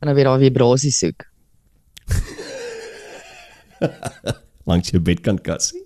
en 0.00 0.08
dan 0.10 0.14
weer 0.14 0.28
daai 0.28 0.44
vibrasie 0.48 0.92
soek. 0.92 1.26
Langs 4.68 4.90
jou 4.90 5.00
bedkant 5.02 5.40
kassie. 5.46 5.82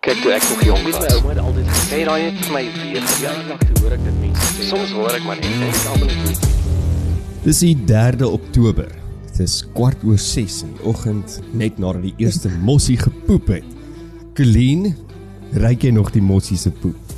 Kyk 0.00 0.22
toe 0.24 0.32
ek 0.32 0.46
nog 0.48 0.62
jong 0.64 0.86
was. 0.86 0.96
My 0.96 1.10
ouma 1.16 1.32
het 1.34 1.42
altyd 1.42 1.66
gesê 1.74 1.98
daai 2.08 2.22
het 2.24 2.38
vir 2.46 2.54
my 2.56 2.64
weer 2.78 3.04
jaar 3.20 3.42
lank 3.50 3.66
te 3.66 3.74
hoor 3.82 3.96
ek 3.98 4.06
dit 4.06 4.16
mense 4.22 4.46
sê. 4.54 4.70
Soms 4.70 4.94
hoor 4.96 5.18
ek 5.18 5.26
maar 5.28 5.42
net 5.42 5.52
en 5.52 5.66
ek 5.68 5.84
almal 5.92 6.14
net 6.24 6.48
Dis 7.44 7.62
die 7.64 7.74
3de 7.88 8.28
Oktober. 8.28 8.88
Dit 9.28 9.38
is 9.46 9.60
kwart 9.76 10.02
oor 10.04 10.18
6 10.20 10.62
in 10.66 10.74
die 10.76 10.88
oggend 10.90 11.38
net 11.56 11.78
nadat 11.80 12.04
die 12.08 12.14
eerste 12.26 12.50
mossie 12.64 12.98
gepoep 13.00 13.52
het. 13.54 13.76
Colleen, 14.36 14.90
ryk 15.60 15.86
jy 15.86 15.94
nog 15.96 16.12
die 16.16 16.24
mossie 16.24 16.58
se 16.60 16.72
poep? 16.82 17.09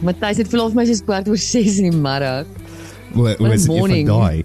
Matthys 0.00 0.40
het 0.40 0.48
verlof 0.48 0.76
my 0.76 0.86
soos 0.88 1.02
kwart 1.04 1.28
oor 1.28 1.40
6 1.40 1.80
in 1.82 1.90
die 1.90 1.96
middag. 1.96 2.46
Hoe 3.12 3.34
hoe 3.38 3.52
is 3.52 3.66
dit 3.66 3.76
van 3.76 4.04
daai? 4.08 4.44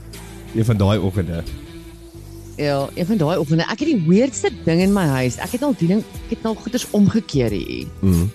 Een 0.56 0.66
van 0.66 0.78
daai 0.78 0.98
oggende. 1.00 1.44
Ja, 2.56 2.88
een 2.96 3.06
van 3.06 3.18
daai 3.18 3.38
oggende. 3.40 3.64
Ek 3.64 3.84
het 3.84 3.92
die 3.92 4.02
weirdste 4.08 4.52
ding 4.66 4.82
in 4.82 4.94
my 4.96 5.06
huis. 5.20 5.38
Ek 5.44 5.56
het 5.58 5.64
al 5.64 5.76
die 5.80 5.88
ding, 5.92 6.02
ek 6.26 6.38
het 6.38 6.50
al 6.50 6.58
goeders 6.60 6.88
omgekeer 6.96 7.56
hier. 7.56 7.88
Mm. 8.02 8.32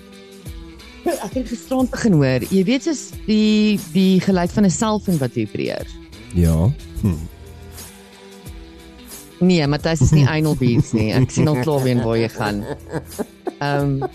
Ek 1.09 1.35
het 1.35 1.49
gisterand 1.49 1.91
begin 1.91 2.17
hoor. 2.21 2.45
Jy 2.53 2.63
weet 2.69 2.89
soos 2.89 3.09
die 3.27 3.81
die 3.95 4.21
geluid 4.21 4.53
van 4.53 4.65
'n 4.69 4.71
selfoon 4.71 5.19
wat 5.19 5.37
vibreer. 5.37 5.87
Ja. 6.35 6.71
Hm. 7.01 7.17
Nee, 9.41 9.67
Matthys 9.67 10.01
is 10.01 10.11
nie 10.13 10.27
anal 10.29 10.57
beats 10.57 10.93
nie. 10.93 11.13
Ek 11.17 11.31
sien 11.33 11.49
al 11.49 11.61
klaar 11.65 11.83
weer 11.83 12.03
waar 12.05 12.19
jy 12.19 12.29
gaan. 12.29 12.65
Ehm 13.61 14.01
um, 14.01 14.11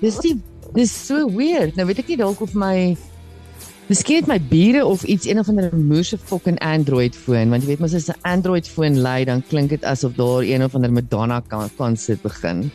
dis 0.00 0.16
die 0.24 0.36
dis 0.76 0.92
so 0.92 1.26
weird. 1.32 1.76
Nou 1.76 1.86
weet 1.88 2.04
ek 2.04 2.12
nie 2.12 2.20
dalk 2.20 2.40
of 2.44 2.54
my 2.54 2.96
Miskien 3.86 4.18
het 4.18 4.26
my 4.26 4.40
bure 4.42 4.82
of 4.82 5.04
iets 5.06 5.28
een 5.30 5.38
of 5.38 5.48
ander 5.48 5.70
moerse 5.70 6.18
fucking 6.18 6.58
Android 6.58 7.14
foon, 7.14 7.52
want 7.54 7.62
jy 7.62 7.68
weet 7.70 7.82
mos 7.84 7.94
as 7.94 8.08
'n 8.10 8.18
Android 8.26 8.66
foon 8.66 8.98
lui 8.98 9.24
dan 9.24 9.44
klink 9.46 9.70
dit 9.70 9.84
asof 9.84 10.16
daar 10.18 10.42
een 10.42 10.64
of 10.64 10.74
ander 10.74 10.92
Madonna 10.92 11.40
kan 11.40 11.70
konsert 11.76 12.22
begin. 12.22 12.70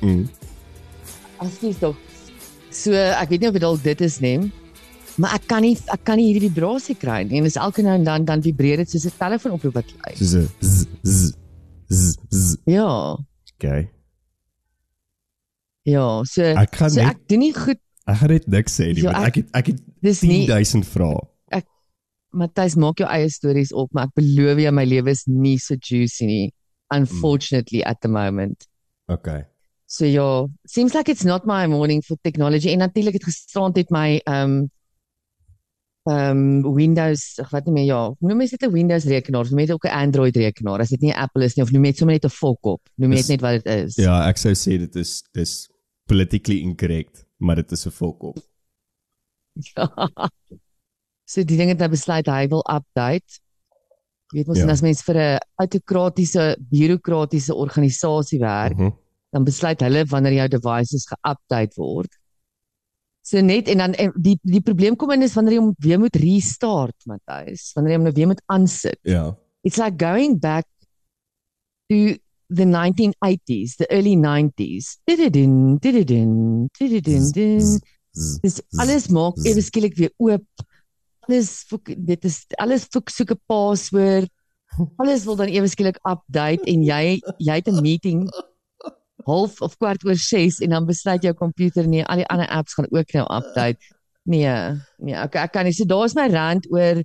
Mm. 0.00 0.28
Askies 1.38 1.78
tog. 1.78 1.94
So 2.70 2.92
ek 2.92 3.28
weet 3.28 3.40
nie 3.40 3.48
of 3.48 3.52
dit 3.52 3.62
dalk 3.62 3.82
dit 3.82 4.00
is 4.00 4.18
nie. 4.18 4.50
Maar 5.16 5.34
ek 5.34 5.46
kan 5.46 5.62
nie 5.62 5.78
ek 5.86 6.04
kan 6.04 6.16
nie 6.16 6.32
hierdie 6.32 6.50
vibrasie 6.50 6.96
kry 6.96 7.22
nie. 7.22 7.38
En 7.38 7.44
dis 7.44 7.56
elke 7.56 7.82
nou 7.82 7.94
en 7.94 8.04
dan 8.04 8.24
dan 8.24 8.42
vibreer 8.42 8.76
dit 8.76 8.90
soos 8.90 9.06
'n 9.06 9.12
telefoonoproep 9.18 9.74
wat 9.74 9.94
lui. 10.02 10.16
Soos 10.16 10.34
'n 10.34 10.48
z 10.60 10.86
z 11.02 11.32
z 11.88 12.16
z. 12.28 12.56
Ja. 12.64 13.16
Okay. 13.54 13.95
Ja, 15.86 16.06
so 16.26 16.42
Ek 16.42 16.74
gaan 16.74 16.90
so 16.90 17.00
net- 17.00 17.14
ek 17.16 17.28
doen 17.30 17.38
nie 17.44 17.52
goed 17.54 17.78
Ek 18.06 18.16
gaan 18.20 18.30
net 18.30 18.46
niks 18.50 18.74
sê 18.78 18.92
nie, 18.94 19.02
want 19.06 19.26
ek 19.26 19.34
het 19.40 19.48
ek 19.54 19.66
het 19.72 19.80
dis 20.02 20.22
nie 20.22 20.46
10000 20.46 20.86
vrae. 20.86 21.18
Matthys 22.36 22.74
maak 22.76 22.98
jou 23.00 23.08
eie 23.08 23.28
stories 23.32 23.72
op, 23.72 23.88
maar 23.96 24.10
ek 24.10 24.14
beloof 24.18 24.58
jou 24.60 24.72
my 24.76 24.84
lewe 24.84 25.10
is 25.14 25.22
nie 25.26 25.56
so 25.58 25.74
juicy 25.80 26.26
nie. 26.28 26.52
Unfortunately 26.92 27.82
at 27.82 28.00
the 28.02 28.08
moment. 28.08 28.66
Okay. 29.08 29.44
So 29.86 30.04
ja, 30.04 30.46
seems 30.66 30.94
like 30.94 31.08
it's 31.08 31.24
not 31.24 31.46
my 31.46 31.66
morning 31.66 32.02
for 32.04 32.16
technology 32.22 32.70
en 32.74 32.78
natuurlik 32.78 33.14
het 33.14 33.24
gisterand 33.24 33.76
het 33.76 33.90
my 33.90 34.20
um 34.26 34.68
um 36.06 36.62
Windows, 36.74 37.38
ag 37.42 37.50
wat 37.50 37.66
nie 37.66 37.72
meer 37.80 37.86
ja, 37.88 38.00
noem 38.20 38.36
mens 38.38 38.50
dit 38.54 38.62
'n 38.62 38.70
Windows 38.72 39.04
rekenaar, 39.04 39.48
noem 39.50 39.58
jy 39.58 39.66
dit 39.66 39.74
ook 39.74 39.86
'n 39.86 39.98
Android 40.04 40.36
rekenaar 40.36 40.80
as 40.80 40.90
dit 40.90 41.00
nie 41.00 41.10
'n 41.12 41.18
Apple 41.18 41.44
is 41.44 41.56
nie 41.56 41.62
of 41.64 41.72
noem 41.72 41.84
jy 41.84 41.90
dit 41.90 41.98
sommer 41.98 42.14
net 42.14 42.24
'n 42.24 42.28
fok 42.28 42.66
op. 42.66 42.82
Noem 42.98 43.12
jy 43.12 43.16
dit 43.16 43.28
net 43.28 43.40
wat 43.40 43.64
dit 43.64 43.86
is. 43.86 43.96
Ja, 43.96 44.28
ek 44.28 44.36
sou 44.36 44.52
sê 44.52 44.78
dit 44.78 44.96
is 44.96 45.22
dis 45.32 45.68
politically 46.06 46.60
incorrect, 46.62 47.24
maar 47.38 47.56
dit 47.56 47.72
is 47.72 47.86
'n 47.86 47.90
volkop. 47.90 48.38
so 51.32 51.42
die 51.42 51.56
ding 51.58 51.70
het 51.72 51.78
nou 51.82 51.88
besluit 51.90 52.26
hy 52.30 52.46
wil 52.52 52.62
update. 52.70 53.40
Jy 54.32 54.38
weet 54.42 54.46
mos 54.50 54.58
Ja. 54.58 54.70
as 54.70 54.82
mens 54.82 55.02
vir 55.02 55.16
'n 55.16 55.38
autokratiese, 55.62 56.56
bureaukratiese 56.70 57.54
organisasie 57.54 58.38
werk, 58.40 58.76
Mhm. 58.76 58.90
dan 59.32 59.44
besluit 59.44 59.80
hulle 59.80 60.04
wanneer 60.04 60.32
jou 60.32 60.48
devices 60.48 61.06
geupdate 61.06 61.74
word. 61.76 62.12
So 63.22 63.40
net 63.40 63.68
en 63.68 63.78
dan 63.78 63.92
die 64.22 64.38
die 64.42 64.60
probleem 64.60 64.96
kom 64.96 65.10
in 65.10 65.22
is 65.22 65.34
wanneer 65.34 65.54
jy 65.54 65.58
hom 65.60 65.74
weer 65.78 65.98
moet 65.98 66.16
restart, 66.16 66.94
Matthys, 67.06 67.72
wanneer 67.74 67.90
jy 67.92 67.96
hom 67.96 68.04
nou 68.04 68.12
weer 68.14 68.26
moet 68.26 68.42
aansit. 68.46 68.98
Ja. 69.02 69.36
It's 69.64 69.78
like 69.78 69.96
going 69.98 70.38
back 70.38 70.64
to 71.90 72.16
the 72.48 72.64
1980s, 72.64 73.76
the 73.76 73.86
early 73.90 74.16
90s. 74.16 74.98
Dididin, 75.08 75.78
dididin, 75.78 76.68
dididin, 76.78 77.32
din. 77.32 77.80
Dis 78.42 78.60
alles 78.80 79.08
maak 79.12 79.36
ewe 79.44 79.62
skielik 79.62 79.96
weer 79.98 80.12
oop. 80.16 80.44
Alles 81.26 81.66
dit 81.84 82.24
is 82.24 82.44
alles 82.56 82.86
soek 82.88 83.30
'n 83.30 83.40
password. 83.46 84.30
Alles 84.96 85.24
wil 85.24 85.36
dan 85.36 85.48
ewe 85.48 85.68
skielik 85.68 85.98
update 86.04 86.64
en 86.64 86.82
jy 86.82 87.20
jy 87.38 87.54
het 87.54 87.68
'n 87.68 87.82
meeting 87.82 88.30
half 89.26 89.60
of 89.60 89.76
kwart 89.76 90.04
oor 90.06 90.16
6 90.16 90.60
en 90.60 90.70
dan 90.70 90.86
besluit 90.86 91.22
jou 91.22 91.34
komputer 91.34 91.88
nee, 91.88 92.04
al 92.04 92.22
die 92.22 92.28
ander 92.30 92.48
apps 92.48 92.74
gaan 92.74 92.90
ook 92.90 93.12
nou 93.12 93.26
update. 93.26 93.78
Nee, 94.22 94.48
nee, 94.98 95.22
okay, 95.22 95.42
ek 95.46 95.52
kan 95.52 95.64
nie. 95.64 95.74
So 95.74 95.84
daar's 95.84 96.14
my 96.14 96.28
rant 96.30 96.66
oor 96.70 97.02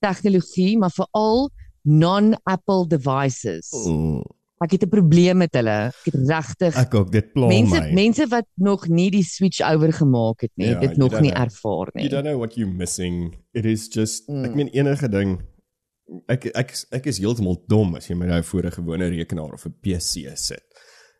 tegnologie, 0.00 0.78
maar 0.78 0.92
veral 0.92 1.50
non-Apple 1.82 2.86
devices. 2.88 3.70
Mm, 3.72 4.24
Ek 4.60 4.70
het 4.76 4.82
'n 4.84 4.88
probleem 4.92 5.36
met 5.38 5.54
hulle. 5.54 5.88
Ek 5.88 6.12
het 6.12 6.28
regtig 6.28 6.76
Ek 6.76 6.94
ook 6.94 7.10
dit 7.12 7.32
pla 7.32 7.46
mense 7.48 7.80
my. 7.80 7.92
mense 7.92 8.26
wat 8.28 8.44
nog 8.56 8.88
nie 8.88 9.10
die 9.10 9.22
switch 9.24 9.60
oor 9.60 9.92
gemaak 9.92 10.40
het 10.42 10.50
nie, 10.56 10.66
Ja, 10.68 10.72
ja, 10.80 10.86
dit 10.88 10.96
nog 10.96 11.20
nie 11.20 11.30
know. 11.32 11.42
ervaar 11.44 11.88
nie. 11.94 12.02
You 12.04 12.08
don't 12.10 12.24
know 12.24 12.36
what 12.38 12.54
you're 12.54 12.72
missing. 12.74 13.36
It 13.52 13.64
is 13.64 13.88
just 13.88 14.28
Mm. 14.28 14.44
ek 14.44 14.54
meen 14.54 14.68
enige 14.68 15.08
ding 15.08 15.40
ek 16.28 16.44
ek 16.54 16.74
ek 16.92 17.06
is 17.06 17.18
heeltemal 17.18 17.62
dom 17.68 17.94
as 17.94 18.08
jy 18.08 18.14
my 18.16 18.26
nou 18.26 18.42
voor 18.42 18.62
'n 18.66 18.70
gewone 18.72 19.08
rekenaar 19.08 19.52
of 19.52 19.64
'n 19.66 19.74
PC 19.80 20.28
sit. 20.36 20.62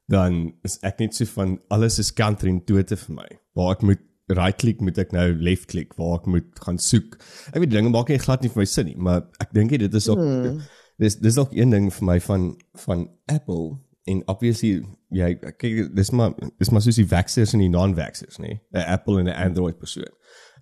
Dan 0.09 0.53
is 0.65 0.79
ek 0.83 0.99
net 0.99 1.15
so 1.15 1.25
van 1.25 1.59
alles 1.71 1.99
is 1.99 2.13
counterintuitive 2.13 3.05
vir 3.07 3.15
my. 3.15 3.29
Waar 3.55 3.73
ek 3.73 3.83
moet 3.83 3.99
right 4.29 4.57
click 4.59 4.81
moet 4.81 4.99
ek 4.99 5.13
nou 5.13 5.33
left 5.41 5.67
click 5.67 5.95
waar 5.97 6.19
ek 6.19 6.27
moet 6.27 6.45
gaan 6.61 6.79
soek. 6.79 7.17
Ek 7.53 7.59
weet 7.61 7.71
dinge 7.71 7.89
maak 7.91 8.09
nie 8.09 8.19
glad 8.19 8.43
nie 8.43 8.49
vir 8.51 8.61
my 8.61 8.65
sin 8.65 8.87
nie, 8.87 8.97
maar 8.97 9.23
ek 9.41 9.53
dink 9.53 9.71
dit 9.71 9.95
is 9.95 10.09
ook 10.09 10.19
Hmm. 10.19 10.61
Dis 11.01 11.17
dis 11.19 11.39
ook 11.41 11.53
een 11.57 11.73
ding 11.73 11.89
vir 11.95 12.07
my 12.07 12.19
van 12.21 12.51
van 12.85 13.09
Apple 13.33 13.79
en 14.11 14.23
obviously 14.29 14.81
jy 15.15 15.33
kyk 15.41 15.91
dis 15.97 16.13
maar 16.17 16.35
dis 16.61 16.71
maar 16.71 16.85
soos 16.85 16.99
die 17.01 17.09
vaxxers 17.09 17.55
en 17.57 17.65
die 17.65 17.73
non-vaxxers 17.73 18.41
nê 18.43 18.59
'n 18.75 18.87
Apple 18.97 19.21
en 19.21 19.29
'n 19.29 19.41
Android 19.49 19.79
persoon. 19.79 20.13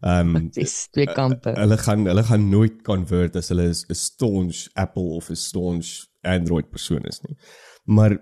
Ehm 0.01 0.37
um, 0.37 0.51
Dis 0.61 0.89
twee 0.91 1.07
kante. 1.07 1.53
hulle 1.59 1.79
gaan 1.79 2.07
hulle 2.07 2.23
gaan 2.23 2.49
nooit 2.49 2.83
convert 2.83 3.37
as 3.37 3.49
hulle 3.49 3.69
'n 3.69 3.95
staunch 3.95 4.69
Apple 4.75 5.11
of 5.19 5.31
'n 5.31 5.37
staunch 5.37 6.07
Android 6.23 6.71
persoon 6.71 7.05
is 7.05 7.21
nie. 7.21 7.37
Maar 7.85 8.19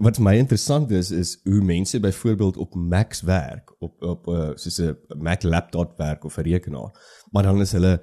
wat 0.00 0.18
my 0.18 0.36
interessant 0.36 0.90
is 0.90 1.10
is 1.10 1.40
hoe 1.44 1.60
mense 1.60 2.00
byvoorbeeld 2.00 2.56
op 2.56 2.74
Macs 2.74 3.20
werk, 3.20 3.74
op 3.78 4.02
op 4.02 4.26
uh, 4.26 4.50
soos 4.54 4.78
'n 4.80 4.96
Mac 5.18 5.42
laptop 5.42 5.98
werk 5.98 6.24
of 6.24 6.36
'n 6.36 6.42
rekenaar, 6.42 6.90
maar 7.30 7.42
dan 7.42 7.60
is 7.60 7.72
hulle 7.72 8.00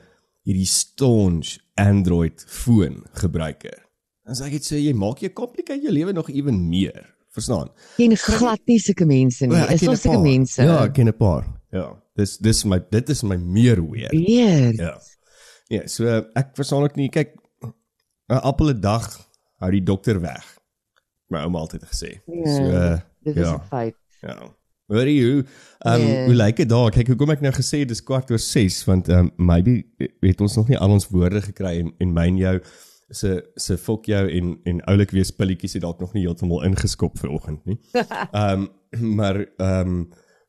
hierdie 0.47 0.67
staunch 0.69 1.57
Android 1.75 2.43
foon 2.47 3.03
gebruiker. 3.19 3.83
Dan 4.25 4.35
sê 4.39 4.47
ek 4.47 4.57
dit 4.57 4.65
sê 4.67 4.79
jy 4.81 4.93
maak 4.95 5.21
jy 5.23 5.29
complicated 5.35 5.83
jou 5.83 5.91
lewe 5.93 6.13
nog 6.15 6.29
ewen 6.31 6.61
meer. 6.71 7.05
Verstaan? 7.37 7.69
Ken 7.99 8.15
glad 8.17 8.63
nie 8.65 8.79
sulke 8.81 9.05
mense 9.05 9.45
nie. 9.45 9.55
Ja, 9.59 9.67
Is 9.69 9.83
'n 9.83 9.95
sulke 9.95 10.21
mense? 10.23 10.63
Ja, 10.63 10.83
ek 10.85 10.93
ken 10.95 11.07
'n 11.07 11.13
paar. 11.17 11.45
Ja. 11.71 11.93
Dis 12.15 12.37
dis 12.37 12.63
my 12.65 12.79
dit 12.91 13.09
is 13.09 13.21
my 13.23 13.35
meer 13.37 13.77
weer. 13.91 14.09
Weird. 14.09 14.77
Ja. 14.79 14.97
Ja, 15.69 15.87
so 15.87 16.05
ek 16.35 16.55
verstaan 16.55 16.83
ook 16.83 16.95
nie 16.95 17.09
kyk 17.09 17.35
'n 17.61 18.41
appel 18.41 18.69
'n 18.73 18.81
dag 18.81 19.05
hou 19.59 19.71
die 19.71 19.83
dokter 19.83 20.19
weg. 20.21 20.43
My 21.29 21.43
ouma 21.43 21.59
altyd 21.59 21.83
gesê. 21.83 22.21
Ja, 22.25 22.55
So 22.55 22.63
uh, 22.63 22.97
Dit 23.23 23.35
is 23.37 23.47
ja. 23.47 23.53
'n 23.55 23.67
feit. 23.69 23.95
ja. 24.21 24.55
Hoor 24.87 25.07
jy 25.09 25.23
hoe 25.23 25.39
ehm 25.43 26.01
um, 26.01 26.07
Ja. 26.07 26.25
hoe 26.25 26.35
lyk 26.35 26.55
dit 26.61 26.69
daar? 26.69 26.91
Kyk, 26.95 27.07
hoekom 27.11 27.31
ek 27.33 27.41
nou 27.43 27.51
gesê 27.51 27.81
dis 27.85 28.01
kwart 28.03 28.31
oor 28.31 28.39
6 28.39 28.83
want 28.87 29.09
um, 29.11 29.31
maybe 29.37 29.83
het 30.23 30.41
ons 30.41 30.55
nog 30.55 30.69
nie 30.71 30.77
al 30.79 30.93
ons 30.95 31.09
woorde 31.11 31.41
gekry 31.43 31.73
en 31.81 31.91
en 31.99 32.13
myn 32.15 32.37
jou 32.39 32.53
se 33.11 33.33
se 33.55 33.77
fok 33.77 34.07
jou 34.07 34.23
en 34.39 34.55
en 34.65 34.79
oulik 34.91 35.11
wees 35.15 35.31
pilletjies 35.35 35.75
het 35.77 35.83
dalk 35.83 35.99
nog 35.99 36.13
nie 36.15 36.23
heeltemal 36.23 36.63
ingeskop 36.67 37.19
vanoggend 37.19 37.65
nie. 37.65 37.77
Ehm 38.31 38.67
um, 38.95 39.13
maar 39.19 39.41
ehm 39.43 39.91
um, 39.91 39.99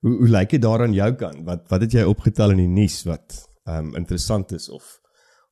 hoe 0.07 0.15
hoe 0.23 0.29
lyk 0.31 0.51
dit 0.55 0.63
daar 0.63 0.83
aan 0.87 0.95
jou 0.95 1.13
kant? 1.19 1.43
Wat 1.45 1.67
wat 1.69 1.81
het 1.81 1.93
jy 1.99 2.07
opgetel 2.07 2.55
in 2.55 2.63
die 2.63 2.71
nuus 2.81 3.03
wat 3.11 3.43
ehm 3.67 3.91
um, 3.91 3.95
interessant 3.99 4.53
is 4.55 4.69
of 4.71 5.01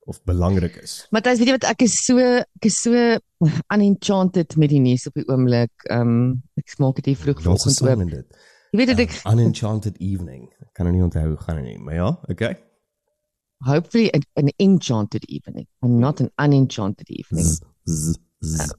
of 0.07 0.23
belangrik 0.23 0.79
is? 0.79 1.01
Matthys, 1.11 1.39
weet 1.43 1.51
jy 1.51 1.59
wat 1.59 1.67
ek 1.75 1.81
is 1.83 1.99
so 2.05 2.17
ek 2.23 2.65
is 2.71 2.79
so 2.81 2.95
unenchanted 3.73 4.55
met 4.55 4.71
die 4.71 4.79
nuus 4.79 5.07
op 5.11 5.19
die 5.19 5.27
oomblik. 5.27 5.75
Ehm 5.91 6.07
um, 6.07 6.37
ek 6.55 6.77
maak 6.79 6.95
dit 7.01 7.11
hier 7.11 7.19
vroeg 7.25 7.41
vanoggend 7.43 7.83
oop. 7.83 8.45
Dit. 8.71 8.79
Jy 8.79 8.83
weet 8.83 8.93
dat 8.93 9.03
ek 9.05 9.19
Um, 9.23 9.31
unenchanted 9.31 9.97
evening. 9.97 10.47
Ek 10.61 10.73
kan 10.73 10.85
nou 10.85 10.95
nie 10.95 11.03
onthou 11.03 11.27
hoe 11.27 11.43
gaan 11.45 11.61
dit 11.61 11.65
nie, 11.71 11.77
maar 11.79 11.95
ja, 11.95 12.09
okay. 12.29 12.57
hopefully 13.63 14.13
an, 14.13 14.21
an 14.35 14.49
enchanted 14.59 15.23
evening 15.29 15.67
and 15.81 15.99
not 15.99 16.19
an 16.19 16.29
unenchanted 16.37 17.09
evening. 17.09 17.43
Z, 17.43 17.61
z, 17.87 18.17
z. 18.43 18.73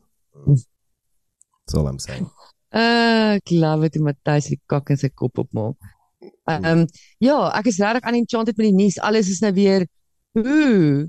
That's 0.46 1.74
all 1.74 1.88
I'm 1.88 1.98
saying. 1.98 2.30
Uh, 2.72 3.38
ek 3.40 3.50
love 3.50 3.88
dit 3.88 4.02
Matthys 4.04 4.50
die 4.52 4.60
kak 4.68 4.90
in 4.92 5.00
sy 5.00 5.08
kop 5.08 5.40
opmaak. 5.40 5.76
Ehm 6.48 6.66
um, 6.68 6.82
ja, 7.24 7.36
ek 7.56 7.70
is 7.72 7.80
regtig 7.80 8.08
unenchanted 8.08 8.58
met 8.60 8.68
die 8.68 8.76
nuus. 8.76 8.98
Alles 9.04 9.30
is 9.32 9.40
nou 9.44 9.52
weer 9.56 9.86
ooh 10.38 11.06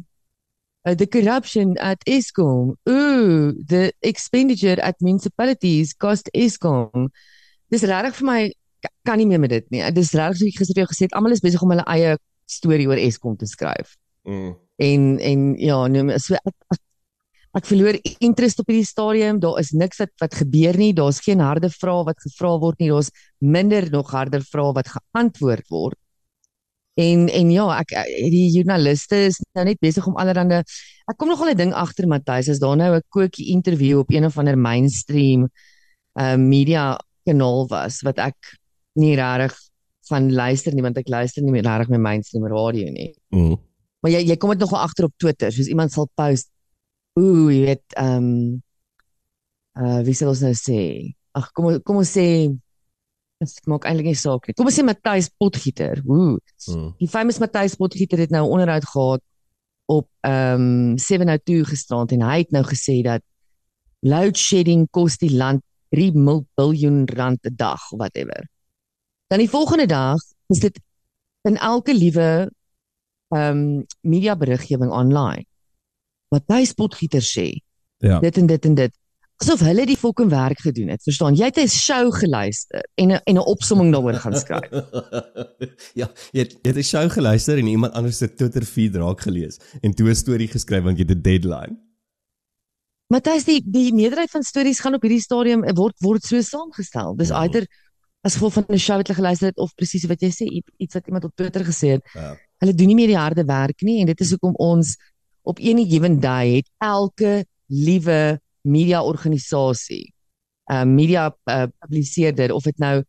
uh, 0.88 0.96
the 0.96 1.08
corruption 1.08 1.76
at 1.84 2.04
Eskom 2.08 2.76
ooh 2.90 3.52
the 3.68 3.92
expenditure 4.00 4.80
at 4.82 5.00
municipalities 5.04 5.94
cost 5.94 6.32
Eskom 6.34 7.10
dis 7.70 7.84
regtig 7.84 8.16
vir 8.22 8.30
my 8.32 8.42
kan 9.04 9.18
nie 9.18 9.28
meer 9.30 9.40
met 9.40 9.50
dit 9.50 9.70
nie. 9.74 9.84
Dis 9.92 10.14
regtig 10.18 10.40
so 10.40 10.50
ek 10.52 10.60
gister 10.60 10.76
vir 10.78 10.84
jou 10.86 10.92
gesê 10.92 11.08
het 11.08 11.16
almal 11.18 11.36
is 11.36 11.44
besig 11.44 11.64
om 11.64 11.74
hulle 11.74 11.86
eie 11.88 12.18
storie 12.50 12.88
oor 12.90 13.02
Eskom 13.02 13.38
te 13.38 13.48
skryf. 13.50 13.98
Mm. 14.28 14.54
en 14.80 15.04
en 15.20 15.56
ja 15.58 15.78
nee 15.88 16.18
so 16.20 16.36
ek, 16.36 16.54
ek, 16.74 16.80
ek 17.58 17.66
verloor 17.66 17.98
interest 18.20 18.60
op 18.62 18.68
hierdie 18.70 18.88
stadium. 18.88 19.40
Daar 19.44 19.60
is 19.60 19.72
niks 19.72 20.00
wat 20.04 20.14
wat 20.24 20.36
gebeur 20.42 20.78
nie. 20.78 20.94
Daar's 20.94 21.22
geen 21.26 21.42
harde 21.44 21.70
vrae 21.74 22.06
wat 22.08 22.22
gevra 22.24 22.58
word 22.62 22.80
nie. 22.80 22.92
Daar's 22.92 23.12
minder 23.40 23.90
nog 23.92 24.12
harder 24.12 24.46
vrae 24.46 24.76
wat 24.78 24.92
geantwoord 24.94 25.68
word. 25.74 26.00
En 27.00 27.28
en 27.32 27.52
ja 27.52 27.66
ek 27.80 27.94
die 28.32 28.48
joernaliste 28.54 29.26
is 29.30 29.40
nou 29.56 29.66
net 29.66 29.80
besig 29.84 30.08
om 30.08 30.18
allerlei 30.20 30.62
ek 30.62 31.18
kom 31.18 31.30
nogal 31.32 31.52
'n 31.52 31.58
ding 31.58 31.74
agter 31.74 32.08
Matthys 32.08 32.50
as 32.50 32.60
daar 32.60 32.78
nou 32.78 32.96
'n 32.96 33.04
koekie 33.10 33.52
interview 33.56 34.00
op 34.00 34.12
een 34.12 34.26
of 34.26 34.38
ander 34.38 34.58
mainstream 34.58 35.50
uh 36.20 36.36
media 36.36 37.00
kanaal 37.26 37.68
was 37.68 38.02
wat 38.02 38.18
ek 38.18 38.60
nie 38.94 39.16
regtig 39.16 39.58
van 40.10 40.32
luister 40.34 40.74
nie 40.74 40.82
want 40.82 40.98
ek 40.98 41.10
luister 41.10 41.44
nie 41.44 41.52
meer 41.52 41.64
regtig 41.64 41.90
met 41.90 42.00
mainstream 42.02 42.48
radio 42.48 42.90
nie 42.92 43.14
Mm. 43.30 43.58
Maar 44.02 44.12
jy 44.12 44.22
jy 44.32 44.38
kom 44.40 44.54
dit 44.56 44.64
nogal 44.64 44.80
agter 44.80 45.06
op 45.10 45.14
Twitter, 45.20 45.52
soos 45.52 45.68
iemand 45.68 45.92
sal 45.92 46.08
post. 46.16 46.50
Ooh, 47.20 47.52
jy 47.52 47.66
weet, 47.68 47.86
ehm 48.00 48.24
um, 48.24 48.64
uh 49.80 50.02
wie 50.08 50.16
sal 50.16 50.32
ons 50.32 50.44
nou 50.44 50.56
sê? 50.56 50.82
Ag, 51.38 51.52
kom 51.56 51.80
kom 51.84 52.00
ons 52.02 52.14
sê 52.16 52.26
ek 53.44 53.68
maak 53.72 53.86
eintlik 53.88 54.10
nie 54.12 54.20
saak 54.20 54.48
nie. 54.48 54.56
Kom 54.58 54.68
ons 54.72 54.76
sê 54.76 54.84
Matthys 54.84 55.30
Potgieter. 55.40 56.02
Ooh. 56.08 56.38
Mm. 56.68 56.94
Die 57.00 57.12
famous 57.12 57.40
Matthys 57.44 57.78
Potgieter 57.80 58.20
het 58.24 58.32
nou 58.32 58.46
'n 58.48 58.54
onderhoud 58.56 58.88
gehad 58.88 59.24
op 59.88 60.08
ehm 60.24 60.96
um, 60.96 60.98
702 60.98 61.66
gisterand 61.66 62.12
en 62.12 62.22
hy 62.22 62.38
het 62.44 62.52
nou 62.52 62.64
gesê 62.64 63.02
dat 63.04 63.24
load 64.02 64.38
shedding 64.38 64.88
kos 64.92 65.18
die 65.18 65.36
land 65.36 65.64
3 65.92 66.14
miljard 66.14 67.12
rand 67.18 67.40
'n 67.44 67.56
dag 67.56 67.82
of 67.92 68.00
whatever. 68.00 68.48
Dan 69.30 69.38
die 69.44 69.50
volgende 69.50 69.86
dag 69.86 70.18
is 70.50 70.60
dit 70.60 70.80
in 71.48 71.58
elke 71.58 71.94
liewe 71.94 72.30
ehm 73.30 73.58
um, 73.58 73.86
media 74.02 74.34
beriggewing 74.36 74.92
online. 74.92 75.46
Matthys 76.34 76.74
Potgieter 76.74 77.22
sê 77.22 77.50
Ja. 78.02 78.20
dit 78.20 78.38
en 78.38 78.46
dit 78.48 78.66
en 78.66 78.76
dit. 78.76 78.94
Asof 79.44 79.60
hulle 79.64 79.86
die 79.86 79.98
fucking 79.98 80.30
werk 80.32 80.60
gedoen 80.60 80.88
het. 80.90 81.04
Verstaan? 81.04 81.36
Jy 81.36 81.46
het 81.52 81.58
'n 81.62 81.68
show 81.68 82.10
geluister 82.14 82.84
en 82.96 83.12
'n 83.12 83.22
en 83.26 83.36
'n 83.36 83.46
opsomming 83.46 83.92
daaroor 83.94 84.14
gaan 84.24 84.36
skryf. 84.36 84.70
ja, 86.02 86.08
jy 86.32 86.40
het, 86.42 86.52
jy 86.64 86.70
het 86.72 86.78
'n 86.78 86.84
show 86.84 87.10
geluister 87.12 87.58
en 87.58 87.68
iemand 87.68 87.94
anders 87.94 88.18
se 88.18 88.34
Twitter 88.34 88.64
feed 88.66 88.96
raak 88.96 89.22
gelees 89.22 89.60
en 89.82 89.94
toe 89.94 90.10
'n 90.10 90.16
storie 90.16 90.48
geskryf 90.48 90.84
want 90.84 90.98
jy 90.98 91.06
het 91.08 91.18
'n 91.18 91.22
deadline. 91.22 91.78
Matthys, 93.14 93.44
die 93.46 93.62
die 93.66 93.94
meerderheid 93.94 94.30
van 94.32 94.44
stories 94.44 94.80
gaan 94.80 94.94
op 94.94 95.02
hierdie 95.02 95.22
stadium 95.22 95.64
eh, 95.64 95.74
word 95.76 95.96
word 96.00 96.24
so 96.24 96.42
saamgestel. 96.42 97.16
Dis 97.16 97.30
Ja. 97.30 97.42
either 97.44 97.66
as 98.22 98.36
gevolg 98.36 98.54
van 98.54 98.66
'n 98.68 98.78
show 98.78 98.98
wat 98.98 99.08
hulle 99.08 99.20
geluister 99.20 99.48
het 99.48 99.58
of 99.58 99.76
presies 99.76 100.06
wat 100.08 100.22
jy 100.22 100.30
sê 100.30 100.46
iets 100.78 100.94
wat 100.94 101.06
iemand 101.06 101.24
op 101.24 101.36
Twitter 101.36 101.66
gesê 101.66 101.88
het. 101.96 102.04
Ja. 102.14 102.36
Hulle 102.58 102.74
doen 102.74 102.88
nie 102.88 102.96
meer 102.96 103.08
die 103.08 103.18
harde 103.18 103.46
werk 103.46 103.82
nie 103.82 104.00
en 104.02 104.06
dit 104.06 104.20
is 104.20 104.30
hoekom 104.30 104.54
ons 104.56 104.98
op 105.42 105.60
any 105.60 105.86
given 105.90 106.20
day 106.20 106.56
het 106.56 106.68
elke 106.78 107.46
liewe 107.68 108.40
media 108.62 109.04
organisasie, 109.04 110.14
'n 110.70 110.74
uh, 110.74 110.84
media 110.84 111.36
uh, 111.46 111.64
publiseerder 111.80 112.54
of 112.54 112.64
dit 112.64 112.78
nou 112.78 113.04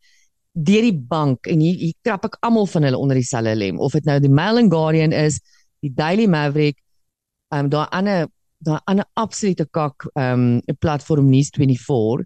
deur 0.51 0.81
die 0.81 0.97
bank 0.97 1.47
en 1.47 1.59
hier, 1.59 1.75
hier 1.75 1.93
krap 2.01 2.25
ek 2.25 2.37
almal 2.39 2.67
van 2.67 2.83
hulle 2.83 2.97
onder 2.97 3.15
dieselfde 3.15 3.55
lem 3.55 3.79
of 3.79 3.91
dit 3.91 4.05
nou 4.05 4.19
die 4.19 4.31
Mail 4.31 4.57
and 4.57 4.71
Guardian 4.71 5.11
is, 5.11 5.39
die 5.79 5.93
Daily 5.93 6.27
Maverick, 6.27 6.77
um, 7.53 7.69
daar 7.69 7.87
ander 7.89 8.27
daar 8.61 8.81
ander 8.85 9.05
absolute 9.13 9.65
kak 9.73 10.05
um, 10.13 10.61
'n 10.65 10.77
platform 10.79 11.31
News24. 11.31 12.25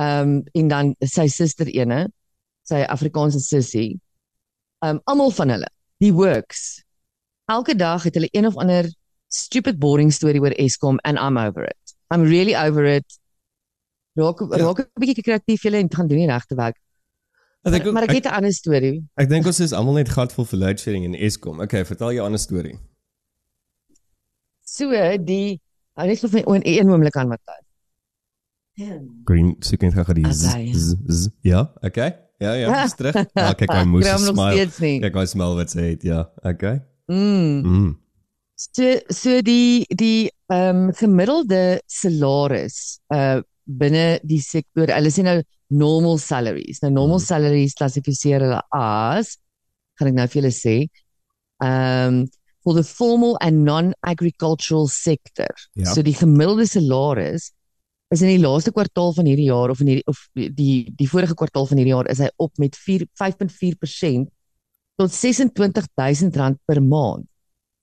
Ehm 0.00 0.28
um, 0.28 0.42
en 0.56 0.68
dan 0.68 0.94
sy 1.04 1.26
suster 1.28 1.68
ene, 1.76 2.06
sy 2.68 2.80
Afrikaanse 2.88 3.40
sussie. 3.44 3.98
Ehm 4.84 4.96
um, 4.96 5.00
almal 5.04 5.30
van 5.36 5.52
hulle, 5.52 5.68
die 6.00 6.12
works. 6.16 6.62
Elke 7.50 7.74
dag 7.76 8.02
het 8.08 8.14
hulle 8.16 8.28
een 8.32 8.46
of 8.46 8.56
ander 8.56 8.88
stupid 9.28 9.78
boring 9.78 10.12
storie 10.12 10.40
oor 10.40 10.54
Eskom 10.56 10.98
and 11.04 11.18
I'm 11.18 11.36
over 11.38 11.64
it. 11.68 11.96
I'm 12.14 12.22
really 12.22 12.54
over 12.56 12.84
it. 12.84 13.18
Raak 14.18 14.40
Ja. 14.40 14.56
raak 14.64 14.78
'n 14.80 15.00
bietjie 15.00 15.22
kreatief 15.22 15.62
julle 15.62 15.76
en 15.76 15.90
gaan 15.94 16.08
doen 16.08 16.18
die 16.18 16.26
regte 16.30 16.54
werk. 16.54 16.78
Ek 17.62 17.72
dink 17.72 17.92
Maar, 17.92 18.02
ek 18.02 18.10
het 18.10 18.24
'n 18.26 18.34
ander 18.34 18.52
storie. 18.52 19.04
ek 19.16 19.28
dink 19.28 19.46
ons 19.46 19.60
is 19.60 19.72
almal 19.72 19.94
net 19.94 20.08
gatvol 20.08 20.44
vir 20.46 20.58
load 20.58 20.80
shedding 20.80 21.04
en 21.04 21.14
Eskom. 21.14 21.60
Okay, 21.60 21.84
vertel 21.84 22.12
jou 22.12 22.22
'n 22.22 22.26
ander 22.26 22.40
storie. 22.40 22.78
So 24.64 24.90
die 25.18 25.60
hou 25.96 26.06
net 26.06 26.18
vir 26.18 26.30
my 26.32 26.60
een 26.64 26.88
oomblik 26.90 27.16
aan 27.16 27.28
Matthys. 27.28 27.66
Green 29.28 29.54
net 29.82 29.94
gou 29.94 30.14
die 30.14 30.32
z, 30.32 30.48
Okay. 30.48 30.72
z, 30.74 30.96
z, 31.08 31.30
Ja, 31.42 31.66
okay. 31.82 32.12
Ja, 32.40 32.54
ja, 32.56 32.84
is 32.86 32.94
terug. 32.96 33.14
Ah, 33.36 33.52
kyk 33.54 33.70
hy 33.74 33.84
moes 33.84 34.06
smile. 34.06 34.66
Kyk 35.04 35.14
hy 35.20 35.24
smile 35.28 35.56
wat 35.58 35.70
sy 35.74 35.90
het. 35.90 36.04
Ja, 36.08 36.22
okay. 36.42 36.80
Mm. 37.10 37.60
Mm. 37.66 37.90
So 38.56 38.88
so 39.10 39.40
die 39.42 39.84
die 39.88 40.30
ehm 40.52 40.88
um, 40.88 40.92
gemiddelde 40.92 41.80
salaris 41.88 43.00
uh 43.14 43.40
binne 43.70 44.18
die 44.26 44.40
sektor, 44.42 44.90
hulle 44.90 45.10
sê 45.14 45.22
nou 45.22 45.36
normal 45.70 46.18
salaries. 46.18 46.80
Nou 46.82 46.90
normal 46.90 47.20
Mhm. 47.20 47.26
salaries 47.28 47.74
klassifiseer 47.78 48.40
hulle 48.42 48.62
as 48.74 49.36
gaan 50.00 50.08
ek 50.10 50.14
nou 50.16 50.26
vir 50.26 50.40
julle 50.42 50.52
sê 50.56 50.76
um 51.62 52.26
for 52.64 52.74
the 52.74 52.82
formal 52.84 53.36
and 53.40 53.64
non-agricultural 53.64 54.88
sector. 54.88 55.48
Ja. 55.76 55.92
So 55.94 56.02
die 56.02 56.12
gemiddelde 56.16 56.66
salaris 56.68 57.52
is 58.10 58.22
in 58.26 58.32
die 58.32 58.42
laaste 58.42 58.72
kwartaal 58.74 59.12
van 59.14 59.28
hierdie 59.30 59.48
jaar 59.48 59.70
of 59.70 59.80
in 59.84 59.92
hierdie 59.92 60.06
of 60.10 60.20
die 60.34 60.90
die 60.98 61.08
vorige 61.08 61.36
kwartaal 61.38 61.68
van 61.70 61.78
hierdie 61.78 61.94
jaar 61.94 62.08
is 62.10 62.22
hy 62.22 62.30
op 62.42 62.58
met 62.58 62.76
4 62.76 63.06
5.4% 63.20 64.30
tot 65.00 65.14
R26000 65.14 66.58
per 66.66 66.82
maand. 66.82 67.26